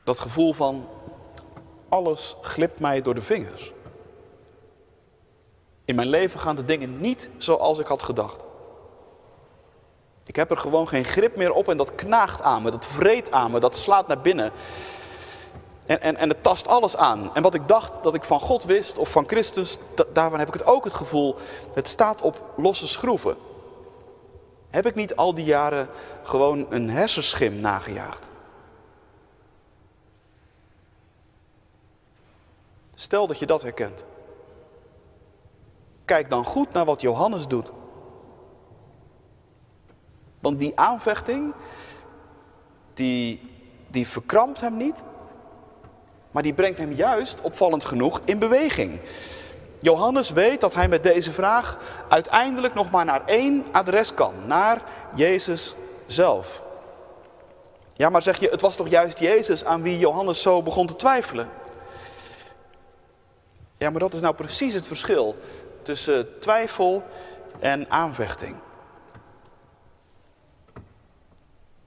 Dat 0.03 0.19
gevoel 0.19 0.53
van 0.53 0.87
alles 1.89 2.35
glipt 2.41 2.79
mij 2.79 3.01
door 3.01 3.15
de 3.15 3.21
vingers. 3.21 3.73
In 5.85 5.95
mijn 5.95 6.07
leven 6.07 6.39
gaan 6.39 6.55
de 6.55 6.65
dingen 6.65 7.01
niet 7.01 7.29
zoals 7.37 7.79
ik 7.79 7.87
had 7.87 8.03
gedacht. 8.03 8.44
Ik 10.25 10.35
heb 10.35 10.51
er 10.51 10.57
gewoon 10.57 10.87
geen 10.87 11.03
grip 11.03 11.35
meer 11.35 11.51
op 11.51 11.69
en 11.69 11.77
dat 11.77 11.95
knaagt 11.95 12.41
aan 12.41 12.61
me, 12.61 12.71
dat 12.71 12.87
vreet 12.87 13.31
aan 13.31 13.51
me, 13.51 13.59
dat 13.59 13.75
slaat 13.75 14.07
naar 14.07 14.21
binnen. 14.21 14.51
En, 15.85 16.01
en, 16.01 16.15
en 16.15 16.29
het 16.29 16.43
tast 16.43 16.67
alles 16.67 16.97
aan. 16.97 17.35
En 17.35 17.41
wat 17.41 17.53
ik 17.53 17.67
dacht 17.67 18.03
dat 18.03 18.15
ik 18.15 18.23
van 18.23 18.39
God 18.39 18.63
wist 18.63 18.97
of 18.97 19.09
van 19.09 19.27
Christus, 19.27 19.77
daarvan 20.13 20.39
heb 20.39 20.47
ik 20.47 20.53
het 20.53 20.65
ook 20.65 20.83
het 20.83 20.93
gevoel, 20.93 21.35
het 21.73 21.87
staat 21.87 22.21
op 22.21 22.43
losse 22.57 22.87
schroeven. 22.87 23.35
Heb 24.69 24.85
ik 24.85 24.95
niet 24.95 25.15
al 25.15 25.33
die 25.33 25.45
jaren 25.45 25.89
gewoon 26.23 26.65
een 26.69 26.89
hersenschim 26.89 27.55
nagejaagd? 27.55 28.29
Stel 32.95 33.27
dat 33.27 33.39
je 33.39 33.45
dat 33.45 33.61
herkent. 33.61 34.03
Kijk 36.05 36.29
dan 36.29 36.45
goed 36.45 36.73
naar 36.73 36.85
wat 36.85 37.01
Johannes 37.01 37.47
doet. 37.47 37.71
Want 40.39 40.59
die 40.59 40.79
aanvechting, 40.79 41.53
die, 42.93 43.41
die 43.87 44.07
verkrampt 44.07 44.61
hem 44.61 44.77
niet, 44.77 45.03
maar 46.31 46.43
die 46.43 46.53
brengt 46.53 46.77
hem 46.77 46.91
juist, 46.91 47.41
opvallend 47.41 47.85
genoeg, 47.85 48.21
in 48.25 48.39
beweging. 48.39 48.99
Johannes 49.79 50.29
weet 50.29 50.61
dat 50.61 50.73
hij 50.73 50.87
met 50.87 51.03
deze 51.03 51.33
vraag 51.33 51.77
uiteindelijk 52.09 52.73
nog 52.73 52.91
maar 52.91 53.05
naar 53.05 53.25
één 53.25 53.65
adres 53.71 54.13
kan, 54.13 54.33
naar 54.45 54.81
Jezus 55.13 55.75
zelf. 56.05 56.61
Ja, 57.93 58.09
maar 58.09 58.21
zeg 58.21 58.39
je, 58.39 58.49
het 58.49 58.61
was 58.61 58.75
toch 58.75 58.87
juist 58.87 59.19
Jezus 59.19 59.65
aan 59.65 59.81
wie 59.81 59.97
Johannes 59.97 60.41
zo 60.41 60.63
begon 60.63 60.87
te 60.87 60.95
twijfelen? 60.95 61.49
Ja, 63.77 63.89
maar 63.89 63.99
dat 63.99 64.13
is 64.13 64.21
nou 64.21 64.35
precies 64.35 64.73
het 64.73 64.87
verschil 64.87 65.35
tussen 65.81 66.39
twijfel 66.39 67.03
en 67.59 67.89
aanvechting. 67.89 68.55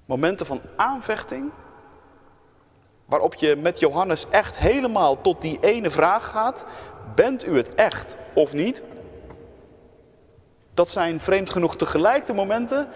Momenten 0.08 0.46
van 0.46 0.60
aanvechting, 0.76 1.50
waarop 3.04 3.34
je 3.34 3.56
met 3.56 3.78
Johannes 3.78 4.28
echt 4.28 4.56
helemaal 4.56 5.20
tot 5.20 5.42
die 5.42 5.58
ene 5.60 5.90
vraag 5.90 6.30
gaat, 6.30 6.64
bent 7.14 7.46
u 7.46 7.56
het 7.56 7.74
echt 7.74 8.16
of 8.34 8.52
niet? 8.52 8.82
Dat 10.74 10.88
zijn 10.88 11.20
vreemd 11.20 11.50
genoeg 11.50 11.76
tegelijk 11.76 12.26
de 12.26 12.32
momenten 12.32 12.88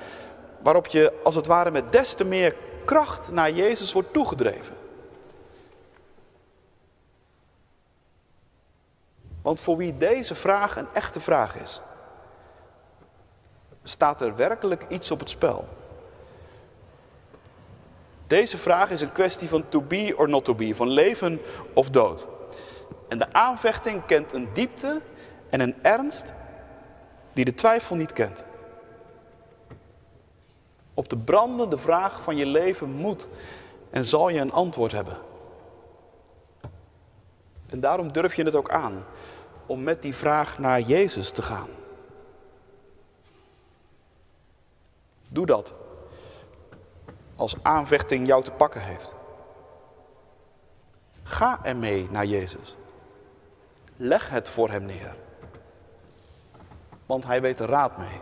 waarop 0.62 0.87
je 0.87 1.21
als 1.25 1.35
het 1.35 1.47
ware 1.47 1.71
met 1.71 1.92
des 1.92 2.14
te 2.14 2.25
meer 2.25 2.57
kracht 2.85 3.31
naar 3.31 3.50
Jezus 3.50 3.92
wordt 3.92 4.12
toegedreven. 4.12 4.76
Want 9.42 9.61
voor 9.61 9.76
wie 9.76 9.97
deze 9.97 10.35
vraag 10.35 10.76
een 10.76 10.92
echte 10.92 11.21
vraag 11.21 11.57
is, 11.57 11.81
staat 13.83 14.21
er 14.21 14.37
werkelijk 14.37 14.85
iets 14.88 15.11
op 15.11 15.19
het 15.19 15.31
spel. 15.31 15.81
Deze 18.33 18.59
vraag 18.59 18.91
is 18.91 19.01
een 19.01 19.12
kwestie 19.12 19.49
van 19.49 19.69
to 19.69 19.83
be 19.83 20.15
or 20.17 20.29
not 20.29 20.45
to 20.45 20.55
be, 20.55 20.75
van 20.75 20.89
leven 20.89 21.41
of 21.75 21.91
dood. 21.91 22.27
En 23.09 23.19
de 23.19 23.33
aanvechting 23.33 24.07
kent 24.07 24.33
een 24.33 24.49
diepte 24.53 25.01
en 25.51 25.61
een 25.61 25.83
ernst 25.83 26.33
die 27.33 27.45
de 27.45 27.55
twijfel 27.55 27.97
niet 27.97 28.12
kent. 28.12 28.45
Op 30.95 31.09
de 31.09 31.19
brandende 31.19 31.79
vraag 31.79 32.23
van 32.23 32.37
je 32.37 32.47
leven 32.47 32.91
moet 32.91 33.27
en 33.91 34.05
zal 34.05 34.29
je 34.29 34.41
een 34.41 34.53
antwoord 34.53 34.93
hebben. 34.93 35.17
En 37.67 37.81
daarom 37.81 38.12
durf 38.12 38.35
je 38.35 38.45
het 38.45 38.55
ook 38.55 38.71
aan 38.71 39.05
om 39.67 39.83
met 39.83 40.03
die 40.03 40.15
vraag 40.15 40.59
naar 40.59 40.81
Jezus 40.81 41.31
te 41.31 41.43
gaan. 41.43 41.69
Doe 45.29 45.47
dat 45.47 45.75
als 47.43 47.57
aanvechting 47.63 48.27
jou 48.27 48.43
te 48.43 48.51
pakken 48.51 48.81
heeft. 48.81 49.15
Ga 51.23 51.61
ermee 51.63 52.09
naar 52.11 52.27
Jezus. 52.27 52.77
Leg 53.97 54.29
het 54.29 54.49
voor 54.49 54.71
hem 54.71 54.85
neer. 54.85 55.17
Want 57.07 57.27
hij 57.27 57.41
weet 57.41 57.61
er 57.61 57.69
raad 57.69 57.99
mee. 57.99 58.21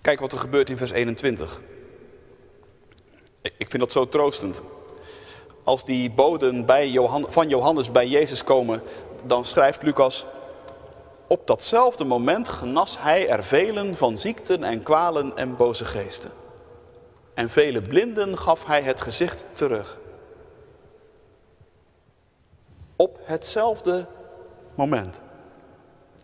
Kijk 0.00 0.20
wat 0.20 0.32
er 0.32 0.38
gebeurt 0.38 0.70
in 0.70 0.76
vers 0.76 0.90
21. 0.90 1.60
Ik 3.40 3.70
vind 3.70 3.78
dat 3.78 3.92
zo 3.92 4.08
troostend. 4.08 4.62
Als 5.62 5.84
die 5.84 6.10
boden 6.10 6.66
bij 6.66 6.90
Johan, 6.90 7.26
van 7.28 7.48
Johannes 7.48 7.90
bij 7.90 8.08
Jezus 8.08 8.44
komen, 8.44 8.82
dan 9.22 9.44
schrijft 9.44 9.82
Lucas, 9.82 10.26
op 11.26 11.46
datzelfde 11.46 12.04
moment 12.04 12.48
genas 12.48 12.98
hij 12.98 13.28
er 13.28 13.44
velen 13.44 13.94
van 13.94 14.16
ziekten 14.16 14.64
en 14.64 14.82
kwalen 14.82 15.36
en 15.36 15.56
boze 15.56 15.84
geesten. 15.84 16.30
En 17.34 17.50
vele 17.50 17.82
blinden 17.82 18.38
gaf 18.38 18.64
hij 18.64 18.82
het 18.82 19.00
gezicht 19.00 19.46
terug. 19.52 19.98
Op 22.96 23.18
hetzelfde 23.22 24.06
moment. 24.74 25.20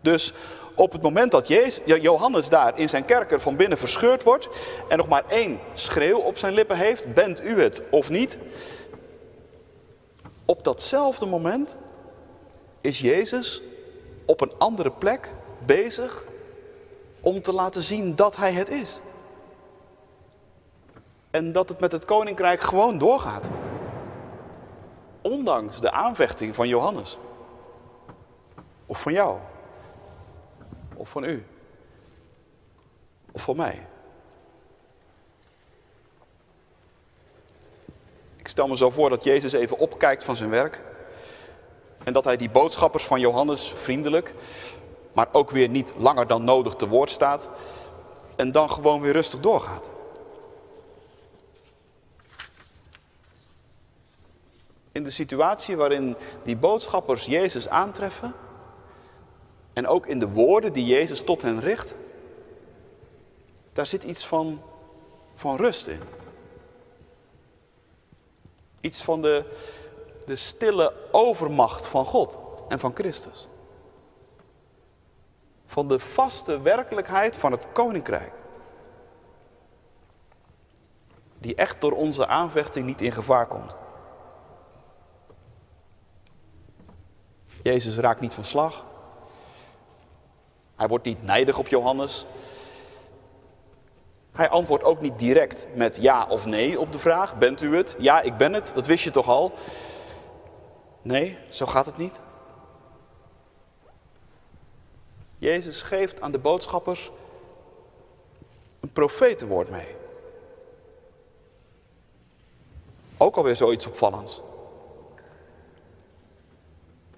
Dus 0.01 0.33
op 0.75 0.91
het 0.91 1.01
moment 1.01 1.31
dat 1.31 1.47
Jezus, 1.47 2.01
Johannes 2.01 2.49
daar 2.49 2.79
in 2.79 2.89
zijn 2.89 3.05
kerker 3.05 3.41
van 3.41 3.55
binnen 3.55 3.77
verscheurd 3.77 4.23
wordt 4.23 4.49
en 4.89 4.97
nog 4.97 5.07
maar 5.07 5.23
één 5.29 5.59
schreeuw 5.73 6.17
op 6.17 6.37
zijn 6.37 6.53
lippen 6.53 6.77
heeft, 6.77 7.13
bent 7.13 7.43
u 7.43 7.61
het 7.61 7.83
of 7.91 8.09
niet? 8.09 8.37
Op 10.45 10.63
datzelfde 10.63 11.25
moment 11.25 11.75
is 12.81 12.99
Jezus 12.99 13.61
op 14.31 14.41
een 14.41 14.57
andere 14.57 14.91
plek 14.91 15.31
bezig 15.65 16.23
om 17.21 17.41
te 17.41 17.53
laten 17.53 17.81
zien 17.81 18.15
dat 18.15 18.35
hij 18.35 18.51
het 18.51 18.69
is. 18.69 18.99
En 21.31 21.51
dat 21.51 21.69
het 21.69 21.79
met 21.79 21.91
het 21.91 22.05
koninkrijk 22.05 22.61
gewoon 22.61 22.97
doorgaat. 22.97 23.49
Ondanks 25.21 25.81
de 25.81 25.91
aanvechting 25.91 26.55
van 26.55 26.67
Johannes. 26.67 27.17
Of 28.85 29.01
van 29.01 29.13
jou. 29.13 29.37
Of 30.95 31.09
van 31.09 31.23
u. 31.23 31.45
Of 33.31 33.41
van 33.41 33.55
mij. 33.55 33.87
Ik 38.35 38.47
stel 38.47 38.67
me 38.67 38.77
zo 38.77 38.89
voor 38.89 39.09
dat 39.09 39.23
Jezus 39.23 39.53
even 39.53 39.77
opkijkt 39.77 40.23
van 40.23 40.35
zijn 40.35 40.49
werk. 40.49 40.90
En 42.03 42.13
dat 42.13 42.23
hij 42.23 42.37
die 42.37 42.49
boodschappers 42.49 43.05
van 43.05 43.19
Johannes 43.19 43.71
vriendelijk, 43.75 44.33
maar 45.13 45.27
ook 45.31 45.49
weer 45.49 45.69
niet 45.69 45.93
langer 45.97 46.27
dan 46.27 46.43
nodig 46.43 46.73
te 46.73 46.87
woord 46.87 47.09
staat. 47.09 47.49
En 48.35 48.51
dan 48.51 48.69
gewoon 48.69 49.01
weer 49.01 49.11
rustig 49.11 49.39
doorgaat. 49.39 49.89
In 54.91 55.03
de 55.03 55.09
situatie 55.09 55.77
waarin 55.77 56.15
die 56.43 56.55
boodschappers 56.55 57.25
Jezus 57.25 57.69
aantreffen. 57.69 58.33
En 59.73 59.87
ook 59.87 60.05
in 60.05 60.19
de 60.19 60.29
woorden 60.29 60.73
die 60.73 60.85
Jezus 60.85 61.21
tot 61.21 61.41
hen 61.41 61.59
richt. 61.59 61.93
Daar 63.73 63.87
zit 63.87 64.03
iets 64.03 64.25
van, 64.25 64.61
van 65.35 65.55
rust 65.55 65.87
in. 65.87 66.01
Iets 68.81 69.01
van 69.03 69.21
de, 69.21 69.45
de 70.31 70.37
stille 70.37 70.93
overmacht 71.11 71.87
van 71.87 72.05
God 72.05 72.39
en 72.67 72.79
van 72.79 72.91
Christus. 72.95 73.47
Van 75.65 75.87
de 75.87 75.99
vaste 75.99 76.61
werkelijkheid 76.61 77.37
van 77.37 77.51
het 77.51 77.67
koninkrijk. 77.71 78.33
Die 81.37 81.55
echt 81.55 81.81
door 81.81 81.91
onze 81.91 82.27
aanvechting 82.27 82.85
niet 82.85 83.01
in 83.01 83.11
gevaar 83.11 83.47
komt. 83.47 83.77
Jezus 87.61 87.97
raakt 87.97 88.21
niet 88.21 88.33
van 88.33 88.43
slag. 88.43 88.85
Hij 90.75 90.87
wordt 90.87 91.05
niet 91.05 91.23
nijdig 91.23 91.57
op 91.57 91.67
Johannes. 91.67 92.25
Hij 94.31 94.49
antwoordt 94.49 94.83
ook 94.83 95.01
niet 95.01 95.19
direct 95.19 95.67
met 95.73 95.97
ja 96.01 96.25
of 96.29 96.45
nee 96.45 96.79
op 96.79 96.91
de 96.91 96.99
vraag: 96.99 97.37
Bent 97.37 97.61
u 97.61 97.75
het? 97.77 97.95
Ja, 97.99 98.21
ik 98.21 98.37
ben 98.37 98.53
het. 98.53 98.71
Dat 98.75 98.87
wist 98.87 99.03
je 99.03 99.11
toch 99.11 99.27
al? 99.27 99.53
Nee, 101.01 101.37
zo 101.49 101.65
gaat 101.65 101.85
het 101.85 101.97
niet. 101.97 102.19
Jezus 105.37 105.81
geeft 105.81 106.21
aan 106.21 106.31
de 106.31 106.39
boodschappers 106.39 107.11
een 108.79 108.91
profetenwoord 108.91 109.69
mee. 109.69 109.95
Ook 113.17 113.35
alweer 113.35 113.55
zoiets 113.55 113.87
opvallends. 113.87 114.41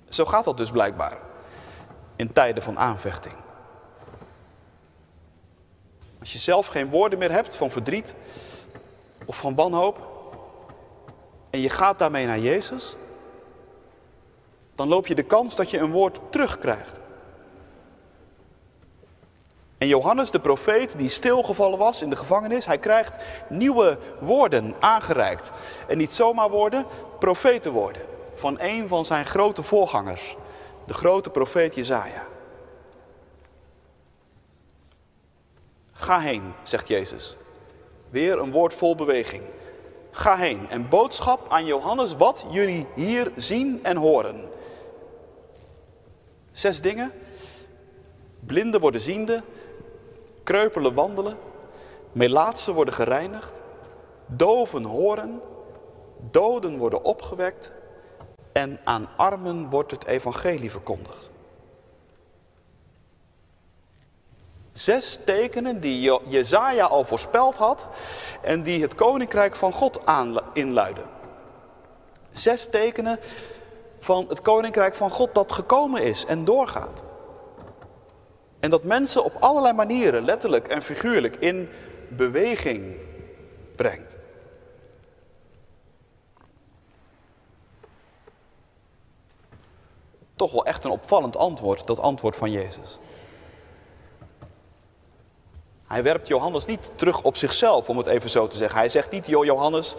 Zo 0.10 0.26
gaat 0.26 0.46
dat 0.46 0.58
dus 0.58 0.72
blijkbaar 0.72 1.18
in 2.16 2.34
tijden 2.34 2.64
van 2.64 2.80
aanvechting. 2.80 3.36
Als 6.20 6.34
je 6.34 6.40
zelf 6.40 6.68
geen 6.68 6.90
woorden 6.90 7.20
meer 7.20 7.32
hebt 7.32 7.56
van 7.56 7.72
verdriet 7.72 8.16
of 9.26 9.38
van 9.38 9.56
wanhoop 9.56 10.12
en 11.50 11.60
je 11.60 11.70
gaat 11.70 12.00
daarmee 12.00 12.26
naar 12.26 12.40
Jezus, 12.40 12.96
dan 14.84 14.92
loop 14.92 15.08
je 15.08 15.16
de 15.16 15.24
kans 15.24 15.56
dat 15.56 15.70
je 15.70 15.80
een 15.80 15.92
woord 15.92 16.20
terugkrijgt. 16.30 17.00
En 19.78 19.88
Johannes, 19.88 20.32
de 20.32 20.40
profeet 20.40 20.98
die 20.98 21.10
stilgevallen 21.10 21.78
was 21.80 22.02
in 22.02 22.10
de 22.10 22.16
gevangenis, 22.16 22.66
hij 22.66 22.78
krijgt 22.78 23.24
nieuwe 23.50 23.98
woorden 24.20 24.76
aangereikt. 24.80 25.52
En 25.88 25.98
niet 25.98 26.14
zomaar 26.14 26.50
woorden, 26.50 26.86
profetenwoorden 27.20 28.02
van 28.36 28.60
een 28.60 28.88
van 28.88 29.06
zijn 29.06 29.26
grote 29.26 29.64
voorgangers, 29.64 30.36
de 30.86 30.94
grote 30.94 31.30
profeet 31.30 31.76
Jezaja. 31.76 32.28
Ga 35.92 36.20
heen, 36.20 36.54
zegt 36.64 36.88
Jezus. 36.88 37.38
Weer 38.10 38.40
een 38.40 38.52
woord 38.52 38.74
vol 38.74 38.96
beweging. 38.96 39.44
Ga 40.12 40.36
heen 40.36 40.70
en 40.70 40.90
boodschap 40.90 41.46
aan 41.50 41.66
Johannes 41.66 42.16
wat 42.16 42.46
jullie 42.50 42.88
hier 42.96 43.32
zien 43.36 43.80
en 43.84 43.98
horen. 43.98 44.52
Zes 46.54 46.82
dingen. 46.82 47.12
Blinden 48.40 48.82
worden 48.82 49.02
ziende, 49.02 49.44
kreupelen 50.44 50.94
wandelen, 50.94 51.38
melaatsen 52.12 52.74
worden 52.74 52.94
gereinigd, 52.94 53.62
doven 54.26 54.84
horen, 54.84 55.42
doden 56.32 56.78
worden 56.78 57.04
opgewekt 57.04 57.72
en 58.52 58.80
aan 58.84 59.10
armen 59.16 59.70
wordt 59.70 59.92
het 59.92 60.06
evangelie 60.06 60.72
verkondigd. 60.72 61.30
Zes 64.72 65.20
tekenen 65.26 65.80
die 65.80 66.20
Jezaja 66.26 66.86
al 66.86 67.04
voorspeld 67.04 67.58
had 67.58 67.86
en 68.42 68.64
die 68.64 68.82
het 68.82 68.96
koninkrijk 68.96 69.56
van 69.56 69.72
God 69.74 70.02
inluiden. 70.54 71.06
Zes 72.32 72.70
tekenen 72.70 73.20
van 74.04 74.26
het 74.30 74.42
koninkrijk 74.42 74.96
van 74.96 75.10
God 75.10 75.34
dat 75.34 75.52
gekomen 75.52 76.04
is 76.04 76.26
en 76.26 76.46
doorgaat. 76.46 77.04
En 78.60 78.70
dat 78.70 78.84
mensen 78.84 79.24
op 79.24 79.36
allerlei 79.40 79.74
manieren, 79.74 80.26
letterlijk 80.26 80.68
en 80.68 80.82
figuurlijk, 80.82 81.36
in 81.36 81.70
beweging 82.10 82.98
brengt. 83.76 84.16
Toch 90.36 90.52
wel 90.52 90.66
echt 90.66 90.84
een 90.84 90.92
opvallend 90.92 91.38
antwoord, 91.38 91.88
dat 91.88 92.00
antwoord 92.00 92.36
van 92.36 92.52
Jezus. 92.52 92.98
Hij 95.88 96.04
werpt 96.04 96.28
Johannes 96.28 96.66
niet 96.66 96.92
terug 96.96 97.22
op 97.22 97.36
zichzelf, 97.36 97.90
om 97.90 97.98
het 97.98 98.08
even 98.08 98.30
zo 98.30 98.48
te 98.48 98.58
zeggen. 98.58 98.78
Hij 98.78 98.90
zegt 98.90 99.12
niet, 99.12 99.28
joh 99.28 99.46
Johannes, 99.46 99.96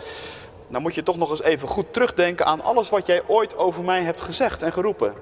dan 0.69 0.83
moet 0.83 0.95
je 0.95 1.03
toch 1.03 1.17
nog 1.17 1.31
eens 1.31 1.43
even 1.43 1.69
goed 1.69 1.93
terugdenken 1.93 2.47
aan 2.47 2.61
alles 2.61 2.89
wat 2.89 3.07
jij 3.07 3.23
ooit 3.27 3.57
over 3.57 3.85
mij 3.85 4.03
hebt 4.03 4.21
gezegd 4.21 4.63
en 4.63 4.73
geroepen. 4.73 5.15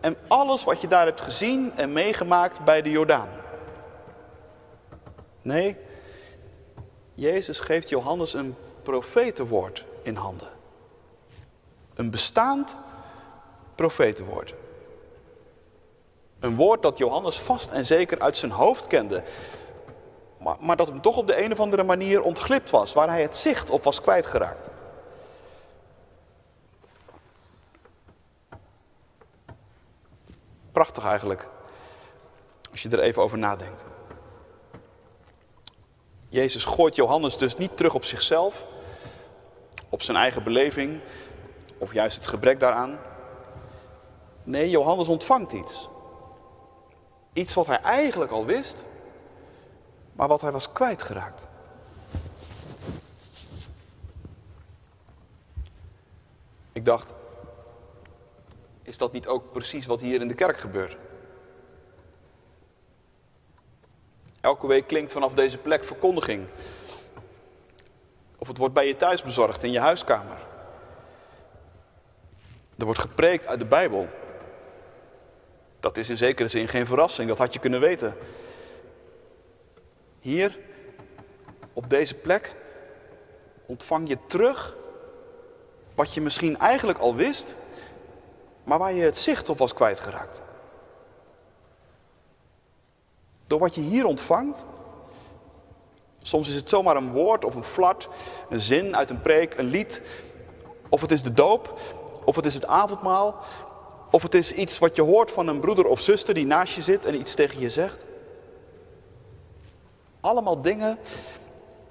En 0.00 0.16
alles 0.28 0.64
wat 0.64 0.80
je 0.80 0.88
daar 0.88 1.06
hebt 1.06 1.20
gezien 1.20 1.72
en 1.76 1.92
meegemaakt 1.92 2.64
bij 2.64 2.82
de 2.82 2.90
Jordaan. 2.90 3.28
Nee, 5.42 5.76
Jezus 7.14 7.60
geeft 7.60 7.88
Johannes 7.88 8.34
een 8.34 8.56
profetenwoord 8.82 9.84
in 10.02 10.14
handen. 10.14 10.48
Een 11.94 12.10
bestaand 12.10 12.76
profetenwoord. 13.74 14.54
Een 16.40 16.56
woord 16.56 16.82
dat 16.82 16.98
Johannes 16.98 17.38
vast 17.38 17.70
en 17.70 17.84
zeker 17.84 18.18
uit 18.18 18.36
zijn 18.36 18.50
hoofd 18.50 18.86
kende. 18.86 19.22
Maar, 20.40 20.56
maar 20.60 20.76
dat 20.76 20.88
hem 20.88 21.00
toch 21.00 21.16
op 21.16 21.26
de 21.26 21.44
een 21.44 21.52
of 21.52 21.60
andere 21.60 21.84
manier 21.84 22.22
ontglipt 22.22 22.70
was, 22.70 22.92
waar 22.92 23.08
hij 23.08 23.22
het 23.22 23.36
zicht 23.36 23.70
op 23.70 23.84
was 23.84 24.00
kwijtgeraakt. 24.00 24.68
Prachtig 30.72 31.04
eigenlijk, 31.04 31.46
als 32.70 32.82
je 32.82 32.88
er 32.88 33.00
even 33.00 33.22
over 33.22 33.38
nadenkt. 33.38 33.84
Jezus 36.28 36.64
gooit 36.64 36.96
Johannes 36.96 37.36
dus 37.36 37.56
niet 37.56 37.76
terug 37.76 37.94
op 37.94 38.04
zichzelf, 38.04 38.66
op 39.88 40.02
zijn 40.02 40.16
eigen 40.16 40.44
beleving 40.44 41.00
of 41.78 41.92
juist 41.92 42.16
het 42.16 42.26
gebrek 42.26 42.60
daaraan. 42.60 42.98
Nee, 44.42 44.70
Johannes 44.70 45.08
ontvangt 45.08 45.52
iets. 45.52 45.88
Iets 47.32 47.54
wat 47.54 47.66
hij 47.66 47.80
eigenlijk 47.80 48.30
al 48.30 48.44
wist, 48.44 48.84
maar 50.20 50.28
wat 50.28 50.40
hij 50.40 50.52
was 50.52 50.72
kwijtgeraakt. 50.72 51.44
Ik 56.72 56.84
dacht, 56.84 57.12
is 58.82 58.98
dat 58.98 59.12
niet 59.12 59.26
ook 59.26 59.52
precies 59.52 59.86
wat 59.86 60.00
hier 60.00 60.20
in 60.20 60.28
de 60.28 60.34
kerk 60.34 60.56
gebeurt? 60.56 60.96
Elke 64.40 64.66
week 64.66 64.86
klinkt 64.86 65.12
vanaf 65.12 65.34
deze 65.34 65.58
plek 65.58 65.84
verkondiging. 65.84 66.46
Of 68.38 68.48
het 68.48 68.56
wordt 68.56 68.74
bij 68.74 68.86
je 68.86 68.96
thuis 68.96 69.22
bezorgd 69.22 69.62
in 69.62 69.72
je 69.72 69.80
huiskamer. 69.80 70.38
Er 72.76 72.84
wordt 72.84 73.00
gepreekt 73.00 73.46
uit 73.46 73.58
de 73.58 73.66
Bijbel. 73.66 74.08
Dat 75.80 75.96
is 75.96 76.08
in 76.08 76.16
zekere 76.16 76.48
zin 76.48 76.68
geen 76.68 76.86
verrassing, 76.86 77.28
dat 77.28 77.38
had 77.38 77.52
je 77.52 77.58
kunnen 77.58 77.80
weten. 77.80 78.16
Hier, 80.20 80.58
op 81.72 81.90
deze 81.90 82.14
plek, 82.14 82.54
ontvang 83.66 84.08
je 84.08 84.18
terug 84.26 84.76
wat 85.94 86.14
je 86.14 86.20
misschien 86.20 86.58
eigenlijk 86.58 86.98
al 86.98 87.14
wist, 87.14 87.54
maar 88.64 88.78
waar 88.78 88.92
je 88.92 89.02
het 89.02 89.18
zicht 89.18 89.48
op 89.48 89.58
was 89.58 89.74
kwijtgeraakt. 89.74 90.40
Door 93.46 93.58
wat 93.58 93.74
je 93.74 93.80
hier 93.80 94.04
ontvangt, 94.04 94.64
soms 96.22 96.48
is 96.48 96.54
het 96.54 96.68
zomaar 96.68 96.96
een 96.96 97.12
woord 97.12 97.44
of 97.44 97.54
een 97.54 97.64
flart, 97.64 98.08
een 98.48 98.60
zin 98.60 98.96
uit 98.96 99.10
een 99.10 99.20
preek, 99.20 99.58
een 99.58 99.66
lied, 99.66 100.02
of 100.88 101.00
het 101.00 101.10
is 101.10 101.22
de 101.22 101.32
doop, 101.32 101.80
of 102.24 102.36
het 102.36 102.44
is 102.44 102.54
het 102.54 102.66
avondmaal, 102.66 103.36
of 104.10 104.22
het 104.22 104.34
is 104.34 104.52
iets 104.52 104.78
wat 104.78 104.96
je 104.96 105.02
hoort 105.02 105.30
van 105.30 105.48
een 105.48 105.60
broeder 105.60 105.86
of 105.86 106.00
zuster 106.00 106.34
die 106.34 106.46
naast 106.46 106.74
je 106.74 106.82
zit 106.82 107.06
en 107.06 107.14
iets 107.14 107.34
tegen 107.34 107.60
je 107.60 107.70
zegt. 107.70 108.04
Allemaal 110.20 110.62
dingen 110.62 110.98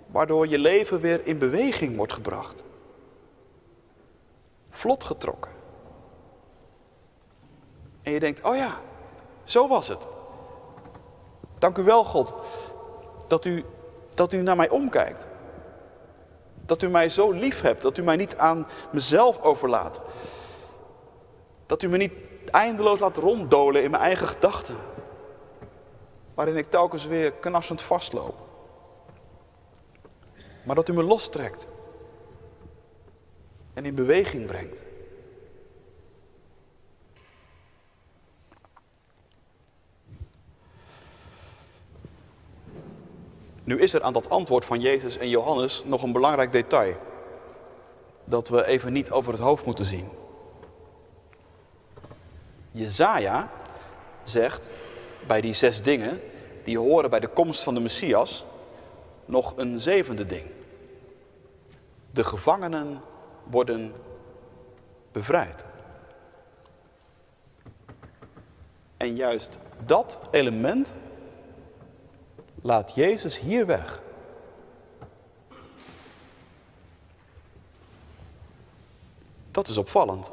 waardoor 0.08 0.48
je 0.48 0.60
leven 0.60 1.02
weer 1.02 1.28
in 1.28 1.38
beweging 1.38 1.96
wordt 1.96 2.14
gebracht. 2.14 2.64
Vlot 4.70 5.04
getrokken. 5.04 5.52
En 8.02 8.12
je 8.12 8.20
denkt, 8.20 8.44
oh 8.44 8.56
ja, 8.56 8.80
zo 9.44 9.68
was 9.68 9.88
het. 9.88 10.08
Dank 11.58 11.78
u 11.78 11.84
wel, 11.84 12.04
God, 12.04 12.34
dat 13.28 13.46
u, 13.46 13.66
dat 14.14 14.34
u 14.34 14.42
naar 14.42 14.56
mij 14.56 14.70
omkijkt. 14.70 15.28
Dat 16.66 16.82
u 16.82 16.90
mij 16.90 17.10
zo 17.10 17.32
lief 17.32 17.62
hebt, 17.62 17.82
dat 17.82 17.98
u 17.98 18.04
mij 18.04 18.16
niet 18.16 18.38
aan 18.38 18.68
mezelf 18.92 19.42
overlaat. 19.42 20.00
Dat 21.66 21.82
u 21.84 21.90
me 21.90 21.98
niet 21.98 22.14
eindeloos 22.52 23.00
laat 23.00 23.18
ronddolen 23.18 23.84
in 23.84 23.92
mijn 23.92 24.04
eigen 24.04 24.28
gedachten. 24.28 24.76
Waarin 26.40 26.58
ik 26.58 26.70
telkens 26.70 27.06
weer 27.06 27.32
knarsend 27.32 27.82
vastloop. 27.82 28.36
Maar 30.64 30.76
dat 30.76 30.90
u 30.90 30.94
me 30.94 31.04
lostrekt. 31.04 31.68
En 33.74 33.86
in 33.86 33.96
beweging 33.96 34.46
brengt. 34.46 34.82
Nu 43.64 43.80
is 43.80 43.94
er 43.94 44.04
aan 44.04 44.14
dat 44.14 44.30
antwoord 44.30 44.66
van 44.66 44.80
Jezus 44.80 45.18
en 45.18 45.30
Johannes 45.30 45.84
nog 45.86 46.04
een 46.04 46.12
belangrijk 46.12 46.52
detail. 46.52 46.96
Dat 48.24 48.48
we 48.48 48.66
even 48.66 48.94
niet 48.94 49.12
over 49.12 49.32
het 49.32 49.42
hoofd 49.42 49.66
moeten 49.66 49.86
zien. 49.86 50.10
Jezaja 52.72 53.52
zegt 54.24 54.70
bij 55.30 55.42
die 55.42 55.54
zes 55.54 55.82
dingen 55.82 56.22
die 56.64 56.78
horen 56.78 57.10
bij 57.10 57.20
de 57.20 57.28
komst 57.28 57.64
van 57.64 57.74
de 57.74 57.80
Messias 57.80 58.46
nog 59.26 59.54
een 59.56 59.80
zevende 59.80 60.26
ding. 60.26 60.52
De 62.12 62.24
gevangenen 62.24 63.02
worden 63.44 63.94
bevrijd. 65.12 65.66
En 68.98 69.16
juist 69.16 69.60
dat 69.86 70.20
element 70.32 70.92
laat 72.62 72.96
Jezus 72.96 73.40
hier 73.40 73.66
weg. 73.66 74.02
Dat 79.52 79.68
is 79.68 79.78
opvallend. 79.78 80.32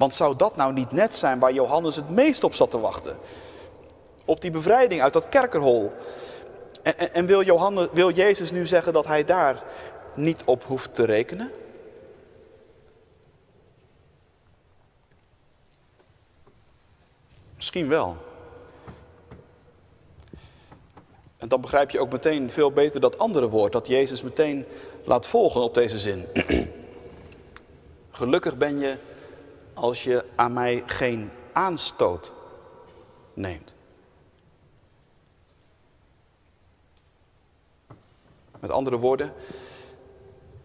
Want 0.00 0.14
zou 0.14 0.36
dat 0.36 0.56
nou 0.56 0.72
niet 0.72 0.92
net 0.92 1.16
zijn 1.16 1.38
waar 1.38 1.52
Johannes 1.52 1.96
het 1.96 2.10
meest 2.10 2.44
op 2.44 2.54
zat 2.54 2.70
te 2.70 2.78
wachten? 2.80 3.16
Op 4.24 4.40
die 4.40 4.50
bevrijding 4.50 5.02
uit 5.02 5.12
dat 5.12 5.28
kerkerhol. 5.28 5.92
En, 6.82 6.98
en, 6.98 7.14
en 7.14 7.26
wil, 7.26 7.42
Johannes, 7.42 7.86
wil 7.92 8.10
Jezus 8.10 8.50
nu 8.50 8.66
zeggen 8.66 8.92
dat 8.92 9.06
hij 9.06 9.24
daar 9.24 9.62
niet 10.14 10.42
op 10.44 10.62
hoeft 10.64 10.94
te 10.94 11.04
rekenen? 11.04 11.50
Misschien 17.54 17.88
wel. 17.88 18.16
En 21.36 21.48
dan 21.48 21.60
begrijp 21.60 21.90
je 21.90 22.00
ook 22.00 22.12
meteen 22.12 22.50
veel 22.50 22.72
beter 22.72 23.00
dat 23.00 23.18
andere 23.18 23.48
woord, 23.48 23.72
dat 23.72 23.86
Jezus 23.86 24.22
meteen 24.22 24.66
laat 25.04 25.26
volgen 25.26 25.62
op 25.62 25.74
deze 25.74 25.98
zin. 25.98 26.26
Gelukkig 28.10 28.56
ben 28.56 28.78
je 28.78 28.96
als 29.80 30.04
je 30.04 30.24
aan 30.36 30.52
mij 30.52 30.82
geen 30.86 31.30
aanstoot 31.52 32.32
neemt. 33.34 33.74
Met 38.60 38.70
andere 38.70 38.98
woorden, 38.98 39.32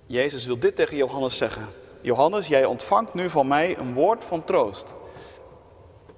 Jezus 0.05 0.45
wil 0.45 0.59
dit 0.59 0.75
tegen 0.75 0.97
Johannes 0.97 1.37
zeggen. 1.37 1.65
Johannes, 2.01 2.47
jij 2.47 2.65
ontvangt 2.65 3.13
nu 3.13 3.29
van 3.29 3.47
mij 3.47 3.77
een 3.77 3.93
woord 3.93 4.25
van 4.25 4.43
troost 4.43 4.93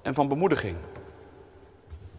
en 0.02 0.14
van 0.14 0.28
bemoediging. 0.28 0.78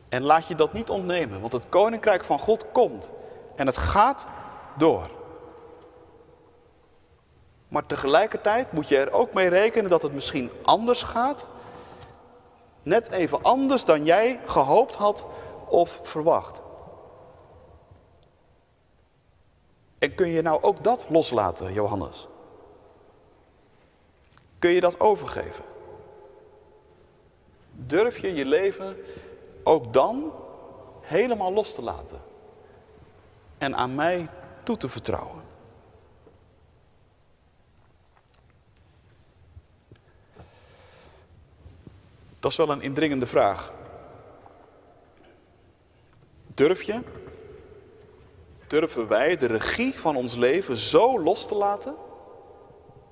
En 0.08 0.22
laat 0.22 0.46
je 0.46 0.54
dat 0.54 0.72
niet 0.72 0.90
ontnemen, 0.90 1.40
want 1.40 1.52
het 1.52 1.68
koninkrijk 1.68 2.24
van 2.24 2.38
God 2.38 2.72
komt 2.72 3.10
en 3.56 3.66
het 3.66 3.76
gaat 3.76 4.26
door. 4.76 5.17
Maar 7.68 7.87
tegelijkertijd 7.87 8.72
moet 8.72 8.88
je 8.88 8.98
er 8.98 9.12
ook 9.12 9.33
mee 9.33 9.48
rekenen 9.48 9.90
dat 9.90 10.02
het 10.02 10.12
misschien 10.12 10.50
anders 10.62 11.02
gaat. 11.02 11.46
Net 12.83 13.11
even 13.11 13.42
anders 13.42 13.85
dan 13.85 14.04
jij 14.04 14.40
gehoopt 14.46 14.94
had 14.94 15.24
of 15.68 16.00
verwacht. 16.02 16.61
En 19.98 20.14
kun 20.14 20.28
je 20.28 20.42
nou 20.42 20.62
ook 20.62 20.85
dat 20.85 21.07
loslaten, 21.09 21.72
Johannes? 21.72 22.28
Kun 24.59 24.70
je 24.70 24.81
dat 24.81 25.00
overgeven? 25.00 25.64
Durf 27.72 28.18
je 28.18 28.35
je 28.35 28.46
leven 28.46 28.96
ook 29.62 29.92
dan 29.92 30.33
helemaal 31.00 31.52
los 31.52 31.74
te 31.74 31.83
laten 31.83 32.20
en 33.59 33.76
aan 33.76 33.94
mij 33.94 34.28
toe 34.62 34.76
te 34.76 34.88
vertrouwen? 34.88 35.47
Dat 42.38 42.51
is 42.51 42.57
wel 42.57 42.70
een 42.70 42.83
indringende 42.83 43.27
vraag. 43.27 43.72
Durf 46.46 46.83
je? 46.83 47.03
Durven 48.66 49.09
wij 49.09 49.37
de 49.37 49.46
regie 49.46 49.98
van 49.98 50.16
ons 50.16 50.35
leven 50.35 50.77
zo 50.77 51.20
los 51.20 51.46
te 51.46 51.55
laten 51.55 51.94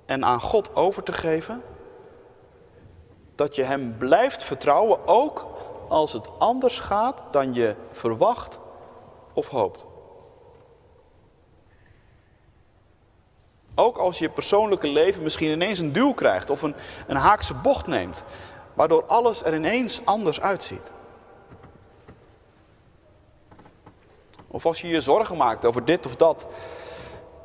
en 0.07 0.25
aan 0.25 0.41
God 0.41 0.75
over 0.75 1.03
te 1.03 1.13
geven? 1.13 1.63
Dat 3.35 3.55
je 3.55 3.63
Hem 3.63 3.97
blijft 3.99 4.43
vertrouwen, 4.43 5.07
ook 5.07 5.47
als 5.89 6.13
het 6.13 6.39
anders 6.39 6.79
gaat 6.79 7.25
dan 7.31 7.55
je 7.55 7.77
verwacht 7.91 8.61
of 9.33 9.49
hoopt. 9.49 9.85
Ook 13.75 13.97
als 13.97 14.19
je 14.19 14.29
persoonlijke 14.29 14.89
leven 14.89 15.23
misschien 15.23 15.51
ineens 15.51 15.79
een 15.79 15.93
duw 15.93 16.13
krijgt 16.13 16.51
of 16.51 16.63
een, 16.63 16.75
een 17.07 17.17
haakse 17.17 17.55
bocht 17.55 17.87
neemt, 17.87 18.25
waardoor 18.77 19.05
alles 19.05 19.45
er 19.45 19.55
ineens 19.55 20.05
anders 20.05 20.41
uitziet. 20.41 20.91
Of 24.47 24.67
als 24.67 24.81
je 24.81 24.89
je 24.89 25.01
zorgen 25.01 25.37
maakt 25.37 25.65
over 25.65 25.85
dit 25.85 26.07
of 26.07 26.17
dat, 26.17 26.47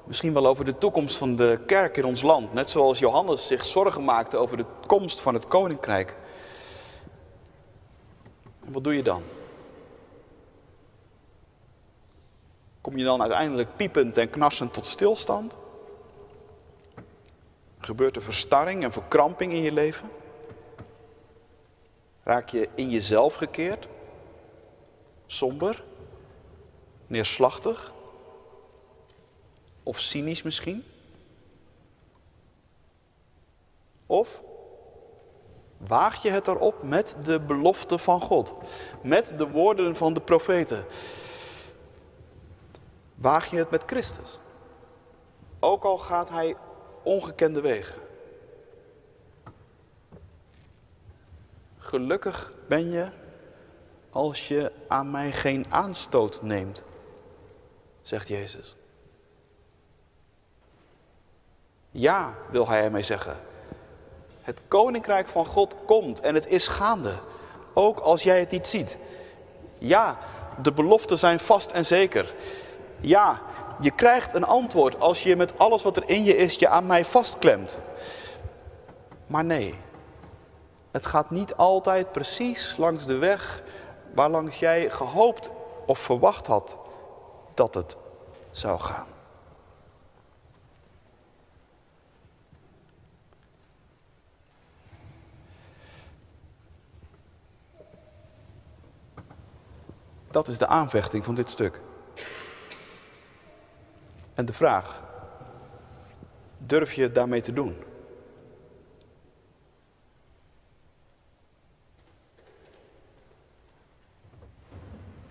misschien 0.04 0.34
wel 0.34 0.46
over 0.46 0.65
de 0.65 0.78
toekomst 0.78 1.17
van 1.17 1.36
de 1.36 1.60
kerk 1.65 1.98
in 1.98 2.06
ons 2.06 2.22
land, 2.22 2.54
net 2.54 2.70
zoals 2.70 3.00
Johannes 3.00 3.48
zich 3.48 3.65
zorgen 3.65 4.04
maakte 4.04 4.38
over 4.38 4.58
de 4.58 4.65
komst 4.88 5.22
van 5.22 5.34
het 5.34 5.48
koninkrijk. 5.48 6.17
Wat 8.60 8.84
doe 8.84 8.96
je 8.96 9.04
dan? 9.04 9.24
Kom 12.82 12.98
je 12.98 13.04
dan 13.04 13.22
uiteindelijk 13.22 13.76
piepend 13.76 14.17
en 14.17 14.30
knarsend 14.30 14.74
tot 14.74 14.86
stilstand? 14.86 15.58
Gebeurt 17.80 18.15
er 18.15 18.22
verstarring 18.22 18.84
en 18.84 18.91
verkramping 18.91 19.54
in 19.54 19.62
je 19.62 19.72
leven? 19.72 20.10
Raak 22.23 22.49
je 22.49 22.69
in 22.75 22.89
jezelf 22.89 23.36
gekeerd? 23.36 23.88
Somber? 25.25 25.84
Neerslachtig? 27.07 27.91
Of 29.84 29.99
cynisch 29.99 30.43
misschien? 30.43 30.84
Of 34.05 34.41
waag 35.77 36.21
je 36.21 36.29
het 36.29 36.47
erop 36.47 36.84
met 36.84 37.17
de 37.23 37.39
belofte 37.39 37.97
van 37.97 38.21
God, 38.21 38.55
met 39.03 39.38
de 39.38 39.49
woorden 39.49 39.95
van 39.95 40.13
de 40.13 40.21
profeten? 40.21 40.86
Waag 43.15 43.49
je 43.49 43.57
het 43.57 43.69
met 43.69 43.84
Christus? 43.86 44.39
Ook 45.60 45.84
al 45.84 45.97
gaat 45.97 46.29
hij 46.29 46.55
ongekende 47.03 47.62
wegen. 47.62 47.95
Gelukkig 51.91 52.54
ben 52.67 52.89
je 52.91 53.10
als 54.10 54.47
je 54.47 54.71
aan 54.88 55.12
mij 55.12 55.32
geen 55.32 55.65
aanstoot 55.69 56.41
neemt, 56.41 56.84
zegt 58.01 58.27
Jezus. 58.27 58.75
Ja, 61.89 62.36
wil 62.49 62.67
hij 62.67 62.84
ermee 62.84 63.04
zeggen. 63.04 63.36
Het 64.41 64.60
koninkrijk 64.67 65.27
van 65.27 65.45
God 65.45 65.75
komt 65.86 66.19
en 66.19 66.36
het 66.36 66.47
is 66.47 66.67
gaande, 66.67 67.13
ook 67.73 67.99
als 67.99 68.23
jij 68.23 68.39
het 68.39 68.51
niet 68.51 68.67
ziet. 68.67 68.97
Ja, 69.77 70.17
de 70.62 70.71
beloften 70.71 71.17
zijn 71.17 71.39
vast 71.39 71.71
en 71.71 71.86
zeker. 71.86 72.34
Ja, 72.99 73.41
je 73.80 73.91
krijgt 73.91 74.34
een 74.34 74.45
antwoord 74.45 74.99
als 74.99 75.23
je 75.23 75.36
met 75.36 75.58
alles 75.58 75.84
wat 75.84 75.97
er 75.97 76.10
in 76.10 76.23
je 76.23 76.36
is 76.36 76.56
je 76.56 76.67
aan 76.67 76.86
mij 76.86 77.06
vastklemt. 77.06 77.80
Maar 79.27 79.45
nee, 79.45 79.80
het 80.91 81.06
gaat 81.06 81.30
niet 81.30 81.56
altijd 81.56 82.12
precies 82.12 82.77
langs 82.77 83.06
de 83.06 83.17
weg 83.17 83.63
waarlangs 84.13 84.60
jij 84.60 84.89
gehoopt 84.89 85.49
of 85.86 85.99
verwacht 85.99 86.47
had 86.47 86.77
dat 87.54 87.73
het 87.73 87.97
zou 88.51 88.80
gaan. 88.80 89.08
Dat 100.32 100.47
is 100.47 100.58
de 100.58 100.67
aanvechting 100.67 101.25
van 101.25 101.36
dit 101.36 101.49
stuk. 101.49 101.82
En 104.34 104.45
de 104.45 104.54
vraag, 104.54 105.01
durf 106.58 106.93
je 106.93 107.01
het 107.01 107.15
daarmee 107.15 107.41
te 107.41 107.54
doen? 107.54 107.90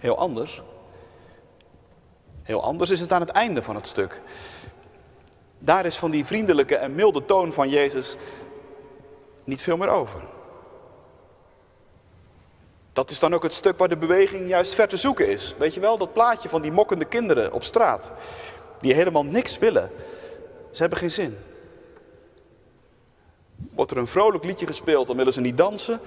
Heel 0.01 0.19
anders. 0.19 0.63
Heel 2.43 2.63
anders 2.63 2.91
is 2.91 3.01
het 3.01 3.13
aan 3.13 3.21
het 3.21 3.31
einde 3.31 3.63
van 3.63 3.75
het 3.75 3.87
stuk. 3.87 4.21
Daar 5.59 5.85
is 5.85 5.97
van 5.97 6.11
die 6.11 6.25
vriendelijke 6.25 6.77
en 6.77 6.95
milde 6.95 7.25
toon 7.25 7.53
van 7.53 7.69
Jezus 7.69 8.17
niet 9.45 9.63
veel 9.63 9.77
meer 9.77 9.89
over. 9.89 10.21
Dat 12.93 13.11
is 13.11 13.19
dan 13.19 13.35
ook 13.35 13.43
het 13.43 13.53
stuk 13.53 13.79
waar 13.79 13.89
de 13.89 13.97
beweging 13.97 14.49
juist 14.49 14.75
ver 14.75 14.89
te 14.89 14.97
zoeken 14.97 15.29
is. 15.29 15.55
Weet 15.59 15.75
je 15.75 15.81
wel, 15.81 15.99
dat 15.99 16.13
plaatje 16.13 16.49
van 16.49 16.63
die 16.63 16.73
mokkende 16.73 17.05
kinderen 17.05 17.53
op 17.53 17.63
straat. 17.63 18.13
Die 18.79 18.95
helemaal 18.95 19.25
niks 19.25 19.59
willen. 19.59 19.91
Ze 20.71 20.81
hebben 20.81 20.99
geen 20.99 21.11
zin. 21.11 21.39
Wordt 23.75 23.91
er 23.91 23.97
een 23.97 24.07
vrolijk 24.07 24.45
liedje 24.45 24.67
gespeeld, 24.67 25.07
dan 25.07 25.17
willen 25.17 25.33
ze 25.33 25.41
niet 25.41 25.57
dansen. 25.57 26.01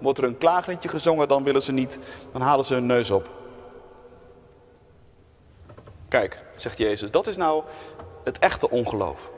Wordt 0.00 0.18
er 0.18 0.24
een 0.24 0.38
klaagliedje 0.38 0.88
gezongen, 0.88 1.28
dan 1.28 1.44
willen 1.44 1.62
ze 1.62 1.72
niet, 1.72 1.98
dan 2.32 2.40
halen 2.40 2.64
ze 2.64 2.74
hun 2.74 2.86
neus 2.86 3.10
op. 3.10 3.28
Kijk, 6.08 6.44
zegt 6.56 6.78
Jezus, 6.78 7.10
dat 7.10 7.26
is 7.26 7.36
nou 7.36 7.62
het 8.24 8.38
echte 8.38 8.70
ongeloof. 8.70 9.30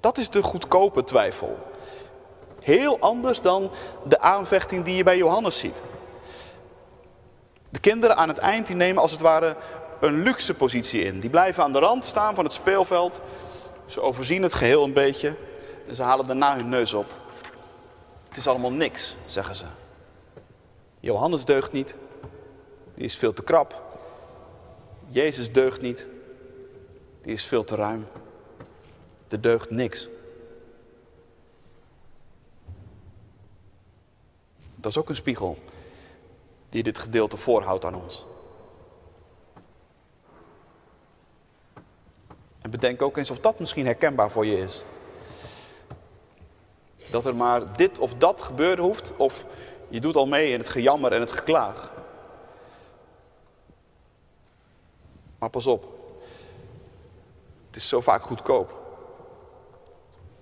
Dat 0.00 0.18
is 0.18 0.30
de 0.30 0.42
goedkope 0.42 1.04
twijfel. 1.04 1.58
Heel 2.60 2.98
anders 3.00 3.40
dan 3.40 3.70
de 4.08 4.20
aanvechting 4.20 4.84
die 4.84 4.96
je 4.96 5.02
bij 5.02 5.16
Johannes 5.16 5.58
ziet. 5.58 5.82
De 7.68 7.80
kinderen 7.80 8.16
aan 8.16 8.28
het 8.28 8.38
eind 8.38 8.66
die 8.66 8.76
nemen 8.76 9.02
als 9.02 9.10
het 9.10 9.20
ware 9.20 9.56
een 10.00 10.22
luxe 10.22 10.54
positie 10.54 11.04
in. 11.04 11.20
Die 11.20 11.30
blijven 11.30 11.62
aan 11.62 11.72
de 11.72 11.78
rand 11.78 12.04
staan 12.04 12.34
van 12.34 12.44
het 12.44 12.52
speelveld. 12.52 13.20
Ze 13.86 14.00
overzien 14.00 14.42
het 14.42 14.54
geheel 14.54 14.84
een 14.84 14.92
beetje 14.92 15.36
en 15.88 15.94
ze 15.94 16.02
halen 16.02 16.26
daarna 16.26 16.56
hun 16.56 16.68
neus 16.68 16.94
op. 16.94 17.06
Is 18.38 18.46
allemaal 18.46 18.72
niks, 18.72 19.16
zeggen 19.26 19.54
ze. 19.54 19.64
Johannes 21.00 21.44
deugt 21.44 21.72
niet. 21.72 21.94
Die 22.94 23.04
is 23.04 23.16
veel 23.16 23.32
te 23.32 23.42
krap. 23.42 23.82
Jezus 25.06 25.52
deugt 25.52 25.80
niet. 25.80 26.06
Die 27.22 27.32
is 27.32 27.44
veel 27.44 27.64
te 27.64 27.74
ruim. 27.74 28.06
Er 29.28 29.40
deugt 29.40 29.70
niks. 29.70 30.08
Dat 34.74 34.90
is 34.90 34.98
ook 34.98 35.08
een 35.08 35.16
spiegel 35.16 35.58
die 36.68 36.82
dit 36.82 36.98
gedeelte 36.98 37.36
voorhoudt 37.36 37.84
aan 37.84 37.94
ons. 37.94 38.26
En 42.60 42.70
bedenk 42.70 43.02
ook 43.02 43.16
eens 43.16 43.30
of 43.30 43.40
dat 43.40 43.58
misschien 43.58 43.86
herkenbaar 43.86 44.30
voor 44.30 44.46
je 44.46 44.58
is. 44.58 44.84
Dat 47.10 47.26
er 47.26 47.36
maar 47.36 47.76
dit 47.76 47.98
of 47.98 48.14
dat 48.14 48.42
gebeuren 48.42 48.84
hoeft, 48.84 49.12
of 49.16 49.44
je 49.88 50.00
doet 50.00 50.16
al 50.16 50.26
mee 50.26 50.52
in 50.52 50.58
het 50.58 50.68
gejammer 50.68 51.12
en 51.12 51.20
het 51.20 51.32
geklaag. 51.32 51.92
Maar 55.38 55.50
pas 55.50 55.66
op, 55.66 55.84
het 57.66 57.76
is 57.76 57.88
zo 57.88 58.00
vaak 58.00 58.22
goedkoop. 58.22 58.76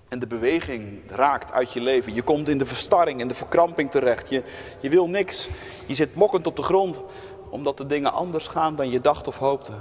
En 0.08 0.18
de 0.18 0.26
beweging 0.26 1.10
raakt 1.10 1.52
uit 1.52 1.72
je 1.72 1.80
leven. 1.80 2.14
Je 2.14 2.22
komt 2.22 2.48
in 2.48 2.58
de 2.58 2.66
verstarring 2.66 3.20
en 3.20 3.28
de 3.28 3.34
verkramping 3.34 3.90
terecht. 3.90 4.28
Je, 4.28 4.42
je 4.80 4.88
wil 4.88 5.08
niks. 5.08 5.48
Je 5.86 5.94
zit 5.94 6.14
mokkend 6.14 6.46
op 6.46 6.56
de 6.56 6.62
grond 6.62 7.02
omdat 7.48 7.76
de 7.76 7.86
dingen 7.86 8.12
anders 8.12 8.46
gaan 8.46 8.76
dan 8.76 8.90
je 8.90 9.00
dacht 9.00 9.28
of 9.28 9.38
hoopte. 9.38 9.72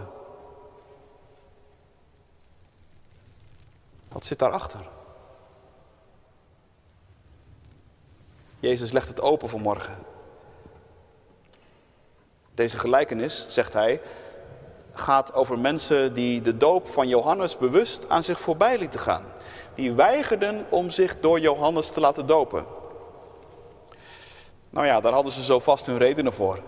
Wat 4.07 4.25
zit 4.25 4.39
daarachter? 4.39 4.79
Jezus 8.65 8.91
legt 8.91 9.07
het 9.07 9.21
open 9.21 9.49
voor 9.49 9.59
morgen. 9.59 9.97
Deze 12.53 12.79
gelijkenis, 12.79 13.45
zegt 13.47 13.73
hij, 13.73 14.01
gaat 14.93 15.33
over 15.33 15.59
mensen 15.59 16.13
die 16.13 16.41
de 16.41 16.57
doop 16.57 16.87
van 16.87 17.07
Johannes 17.07 17.57
bewust 17.57 18.09
aan 18.09 18.23
zich 18.23 18.39
voorbij 18.39 18.77
lieten 18.77 18.99
gaan. 18.99 19.23
Die 19.75 19.93
weigerden 19.93 20.65
om 20.69 20.89
zich 20.89 21.19
door 21.19 21.39
Johannes 21.39 21.89
te 21.89 21.99
laten 21.99 22.25
dopen. 22.25 22.65
Nou 24.69 24.85
ja, 24.85 24.99
daar 24.99 25.13
hadden 25.13 25.31
ze 25.31 25.43
zo 25.43 25.59
vast 25.59 25.85
hun 25.85 25.97
redenen 25.97 26.33
voor. 26.33 26.59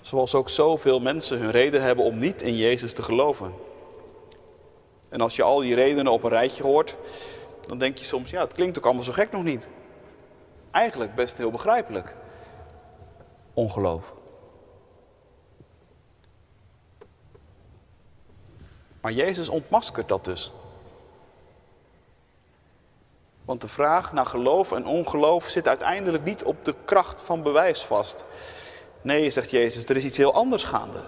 Zoals 0.00 0.34
ook 0.34 0.48
zoveel 0.48 1.00
mensen 1.00 1.38
hun 1.38 1.50
reden 1.50 1.82
hebben 1.82 2.04
om 2.04 2.18
niet 2.18 2.42
in 2.42 2.56
Jezus 2.56 2.92
te 2.92 3.02
geloven. 3.02 3.54
En 5.08 5.20
als 5.20 5.36
je 5.36 5.42
al 5.42 5.58
die 5.58 5.74
redenen 5.74 6.12
op 6.12 6.22
een 6.22 6.30
rijtje 6.30 6.62
hoort, 6.62 6.96
dan 7.66 7.78
denk 7.78 7.98
je 7.98 8.04
soms, 8.04 8.30
ja, 8.30 8.40
het 8.40 8.52
klinkt 8.52 8.78
ook 8.78 8.84
allemaal 8.84 9.04
zo 9.04 9.12
gek 9.12 9.30
nog 9.30 9.42
niet. 9.42 9.68
Eigenlijk 10.70 11.14
best 11.14 11.36
heel 11.36 11.50
begrijpelijk. 11.50 12.14
Ongeloof. 13.54 14.12
Maar 19.00 19.12
Jezus 19.12 19.48
ontmaskert 19.48 20.08
dat 20.08 20.24
dus. 20.24 20.52
Want 23.44 23.60
de 23.60 23.68
vraag 23.68 24.12
naar 24.12 24.26
geloof 24.26 24.72
en 24.72 24.86
ongeloof 24.86 25.48
zit 25.48 25.68
uiteindelijk 25.68 26.24
niet 26.24 26.44
op 26.44 26.64
de 26.64 26.74
kracht 26.84 27.22
van 27.22 27.42
bewijs 27.42 27.82
vast. 27.82 28.24
Nee, 29.02 29.30
zegt 29.30 29.50
Jezus, 29.50 29.84
er 29.84 29.96
is 29.96 30.04
iets 30.04 30.16
heel 30.16 30.34
anders 30.34 30.64
gaande. 30.64 31.04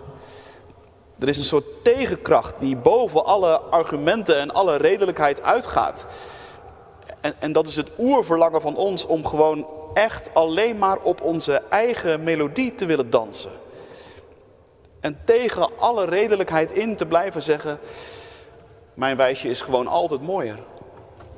Er 1.18 1.29
is 1.29 1.38
een 1.38 1.44
soort 1.44 1.85
tegenkracht 1.85 2.61
die 2.61 2.77
boven 2.77 3.25
alle 3.25 3.59
argumenten 3.59 4.38
en 4.38 4.51
alle 4.51 4.77
redelijkheid 4.77 5.42
uitgaat. 5.42 6.07
En, 7.21 7.35
en 7.39 7.53
dat 7.53 7.69
is 7.69 7.77
het 7.77 7.91
oerverlangen 7.99 8.61
van 8.61 8.77
ons 8.77 9.07
om 9.07 9.27
gewoon 9.27 9.67
echt 9.95 10.35
alleen 10.35 10.79
maar 10.79 10.99
op 10.99 11.23
onze 11.23 11.63
eigen 11.71 12.23
melodie 12.23 12.75
te 12.75 12.87
willen 12.87 13.11
dansen. 13.11 13.51
En 15.01 15.19
tegen 15.25 15.79
alle 15.79 16.05
redelijkheid 16.05 16.71
in 16.71 16.97
te 16.97 17.07
blijven 17.07 17.43
zeggen, 17.43 17.79
mijn 18.95 19.17
wijsje 19.17 19.49
is 19.49 19.61
gewoon 19.61 19.87
altijd 19.87 20.23
mooier, 20.23 20.59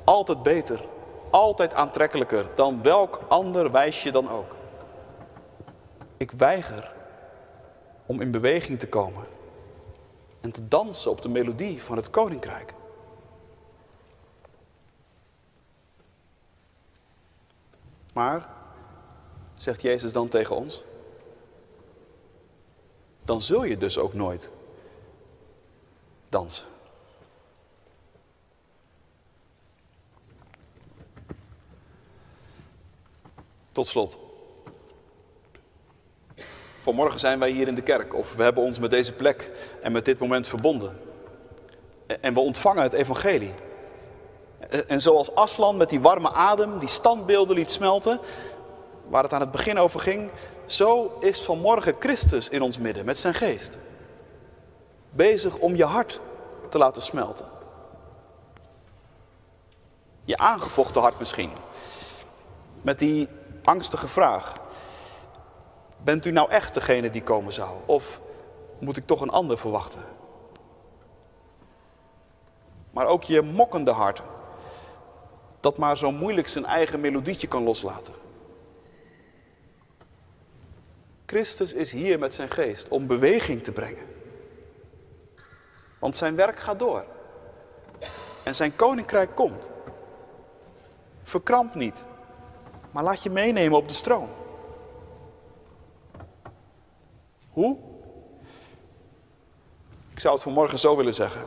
altijd 0.03 0.43
beter, 0.43 0.85
altijd 1.29 1.73
aantrekkelijker 1.73 2.45
dan 2.55 2.81
welk 2.81 3.21
ander 3.27 3.71
wijsje 3.71 4.11
dan 4.11 4.29
ook. 4.29 4.55
Ik 6.17 6.31
weiger 6.31 6.91
om 8.05 8.21
in 8.21 8.31
beweging 8.31 8.79
te 8.79 8.87
komen 8.87 9.23
en 10.41 10.51
te 10.51 10.67
dansen 10.67 11.11
op 11.11 11.21
de 11.21 11.29
melodie 11.29 11.83
van 11.83 11.97
het 11.97 12.09
koninkrijk. 12.09 12.73
Maar, 18.13 18.49
zegt 19.55 19.81
Jezus 19.81 20.13
dan 20.13 20.27
tegen 20.27 20.55
ons, 20.55 20.83
dan 23.23 23.41
zul 23.41 23.63
je 23.63 23.77
dus 23.77 23.97
ook 23.97 24.13
nooit 24.13 24.49
dansen. 26.29 26.65
Tot 33.71 33.87
slot. 33.87 34.19
Vanmorgen 36.81 37.19
zijn 37.19 37.39
wij 37.39 37.49
hier 37.49 37.67
in 37.67 37.75
de 37.75 37.81
kerk 37.81 38.13
of 38.13 38.35
we 38.35 38.43
hebben 38.43 38.63
ons 38.63 38.79
met 38.79 38.91
deze 38.91 39.13
plek 39.13 39.51
en 39.81 39.91
met 39.91 40.05
dit 40.05 40.19
moment 40.19 40.47
verbonden. 40.47 40.99
En 42.21 42.33
we 42.33 42.39
ontvangen 42.39 42.83
het 42.83 42.93
evangelie. 42.93 43.53
En 44.87 45.01
zoals 45.01 45.35
Aslan 45.35 45.77
met 45.77 45.89
die 45.89 46.01
warme 46.01 46.31
adem 46.31 46.79
die 46.79 46.89
standbeelden 46.89 47.55
liet 47.55 47.71
smelten, 47.71 48.19
waar 49.07 49.23
het 49.23 49.33
aan 49.33 49.39
het 49.39 49.51
begin 49.51 49.77
over 49.77 49.99
ging, 49.99 50.31
zo 50.65 51.17
is 51.19 51.43
vanmorgen 51.43 51.95
Christus 51.99 52.49
in 52.49 52.61
ons 52.61 52.77
midden 52.77 53.05
met 53.05 53.17
zijn 53.17 53.33
geest. 53.33 53.77
Bezig 55.09 55.57
om 55.57 55.75
je 55.75 55.85
hart 55.85 56.19
te 56.69 56.77
laten 56.77 57.01
smelten. 57.01 57.45
Je 60.23 60.37
aangevochten 60.37 61.01
hart 61.01 61.19
misschien. 61.19 61.51
Met 62.81 62.99
die 62.99 63.27
angstige 63.63 64.07
vraag. 64.07 64.53
Bent 66.03 66.25
u 66.25 66.31
nou 66.31 66.49
echt 66.49 66.73
degene 66.73 67.09
die 67.09 67.23
komen 67.23 67.53
zou? 67.53 67.69
Of 67.85 68.19
moet 68.79 68.97
ik 68.97 69.05
toch 69.05 69.21
een 69.21 69.29
ander 69.29 69.57
verwachten? 69.57 70.03
Maar 72.91 73.05
ook 73.05 73.23
je 73.23 73.41
mokkende 73.41 73.91
hart. 73.91 74.21
Dat 75.63 75.77
maar 75.77 75.97
zo 75.97 76.11
moeilijk 76.11 76.47
zijn 76.47 76.65
eigen 76.65 76.99
melodietje 76.99 77.47
kan 77.47 77.63
loslaten. 77.63 78.13
Christus 81.25 81.73
is 81.73 81.91
hier 81.91 82.19
met 82.19 82.33
zijn 82.33 82.49
geest 82.49 82.89
om 82.89 83.07
beweging 83.07 83.63
te 83.63 83.71
brengen. 83.71 84.05
Want 85.99 86.15
zijn 86.15 86.35
werk 86.35 86.59
gaat 86.59 86.79
door. 86.79 87.05
En 88.43 88.55
zijn 88.55 88.75
koninkrijk 88.75 89.35
komt. 89.35 89.69
Verkramp 91.23 91.75
niet, 91.75 92.03
maar 92.91 93.03
laat 93.03 93.23
je 93.23 93.29
meenemen 93.29 93.77
op 93.77 93.87
de 93.87 93.93
stroom. 93.93 94.29
Hoe? 97.49 97.77
Ik 100.11 100.19
zou 100.19 100.33
het 100.33 100.43
vanmorgen 100.43 100.79
zo 100.79 100.95
willen 100.95 101.13
zeggen. 101.13 101.45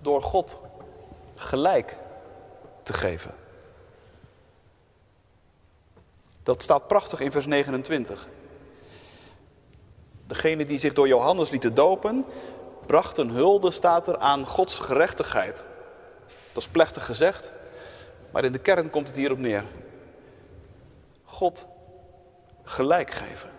Door 0.00 0.22
God 0.22 0.58
gelijk 1.34 2.04
te 2.86 2.92
geven. 2.92 3.34
Dat 6.42 6.62
staat 6.62 6.86
prachtig 6.86 7.20
in 7.20 7.32
vers 7.32 7.46
29. 7.46 8.28
Degene 10.26 10.66
die 10.66 10.78
zich 10.78 10.92
door 10.92 11.08
Johannes 11.08 11.50
lieten 11.50 11.74
dopen, 11.74 12.24
brachten 12.86 13.28
hulde, 13.28 13.70
staat 13.70 14.08
er, 14.08 14.18
aan 14.18 14.46
Gods 14.46 14.78
gerechtigheid. 14.78 15.64
Dat 16.52 16.62
is 16.62 16.68
plechtig 16.68 17.04
gezegd, 17.04 17.52
maar 18.30 18.44
in 18.44 18.52
de 18.52 18.58
kern 18.58 18.90
komt 18.90 19.06
het 19.06 19.16
hierop 19.16 19.38
neer. 19.38 19.64
God 21.24 21.66
gelijk 22.62 23.10
geven. 23.10 23.50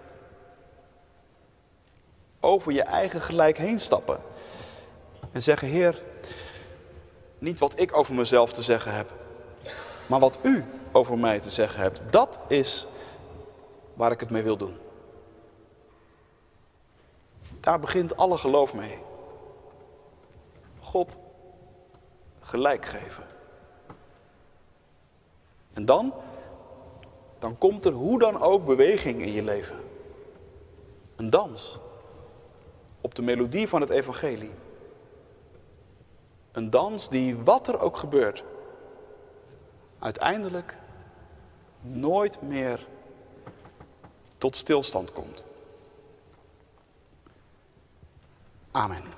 Over 2.39 2.71
je 2.71 2.83
eigen 2.83 3.21
gelijk 3.21 3.57
heen 3.57 3.79
stappen. 3.79 4.19
En 5.31 5.41
zeggen, 5.41 5.67
Heer, 5.67 6.01
niet 7.39 7.59
wat 7.59 7.79
ik 7.79 7.97
over 7.97 8.15
mezelf 8.15 8.53
te 8.53 8.61
zeggen 8.61 8.93
heb, 8.93 9.13
maar 10.07 10.19
wat 10.19 10.39
u 10.41 10.65
over 10.91 11.17
mij 11.17 11.39
te 11.39 11.49
zeggen 11.49 11.81
hebt. 11.81 12.03
Dat 12.09 12.39
is 12.47 12.87
waar 13.93 14.11
ik 14.11 14.19
het 14.19 14.29
mee 14.29 14.43
wil 14.43 14.57
doen. 14.57 14.77
Daar 17.59 17.79
begint 17.79 18.17
alle 18.17 18.37
geloof 18.37 18.73
mee. 18.73 18.97
God 20.79 21.17
gelijk 22.39 22.85
geven. 22.85 23.23
En 25.73 25.85
dan, 25.85 26.13
dan 27.39 27.57
komt 27.57 27.85
er 27.85 27.91
hoe 27.91 28.19
dan 28.19 28.41
ook 28.41 28.65
beweging 28.65 29.21
in 29.21 29.31
je 29.31 29.43
leven. 29.43 29.77
Een 31.15 31.29
dans. 31.29 31.79
Op 33.01 33.15
de 33.15 33.21
melodie 33.21 33.67
van 33.67 33.81
het 33.81 33.89
evangelie. 33.89 34.51
Een 36.51 36.69
dans 36.69 37.09
die, 37.09 37.37
wat 37.37 37.67
er 37.67 37.79
ook 37.79 37.97
gebeurt, 37.97 38.43
uiteindelijk 39.99 40.75
nooit 41.81 42.41
meer 42.41 42.85
tot 44.37 44.55
stilstand 44.55 45.11
komt. 45.11 45.45
Amen. 48.71 49.16